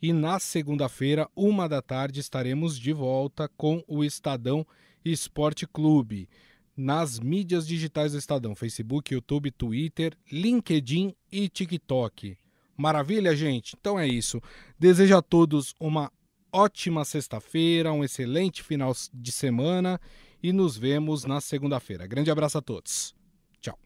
E 0.00 0.14
na 0.14 0.38
segunda-feira, 0.38 1.28
uma 1.36 1.68
da 1.68 1.82
tarde, 1.82 2.20
estaremos 2.20 2.78
de 2.78 2.94
volta 2.94 3.50
com 3.54 3.84
o 3.86 4.02
Estadão 4.02 4.66
Esporte 5.04 5.66
Clube 5.66 6.26
nas 6.80 7.20
mídias 7.20 7.66
digitais 7.66 8.12
do 8.12 8.18
Estadão: 8.18 8.54
Facebook, 8.54 9.12
YouTube, 9.12 9.50
Twitter, 9.50 10.16
LinkedIn 10.32 11.14
e 11.30 11.48
TikTok. 11.48 12.36
Maravilha, 12.76 13.36
gente? 13.36 13.76
Então 13.78 13.98
é 14.00 14.08
isso. 14.08 14.40
Desejo 14.78 15.16
a 15.16 15.20
todos 15.20 15.74
uma 15.78 16.10
ótima 16.50 17.04
sexta-feira, 17.04 17.92
um 17.92 18.02
excelente 18.02 18.62
final 18.62 18.94
de 19.12 19.30
semana 19.30 20.00
e 20.42 20.52
nos 20.52 20.76
vemos 20.76 21.24
na 21.24 21.40
segunda-feira. 21.40 22.06
Grande 22.06 22.30
abraço 22.30 22.56
a 22.56 22.62
todos. 22.62 23.14
Tchau. 23.60 23.78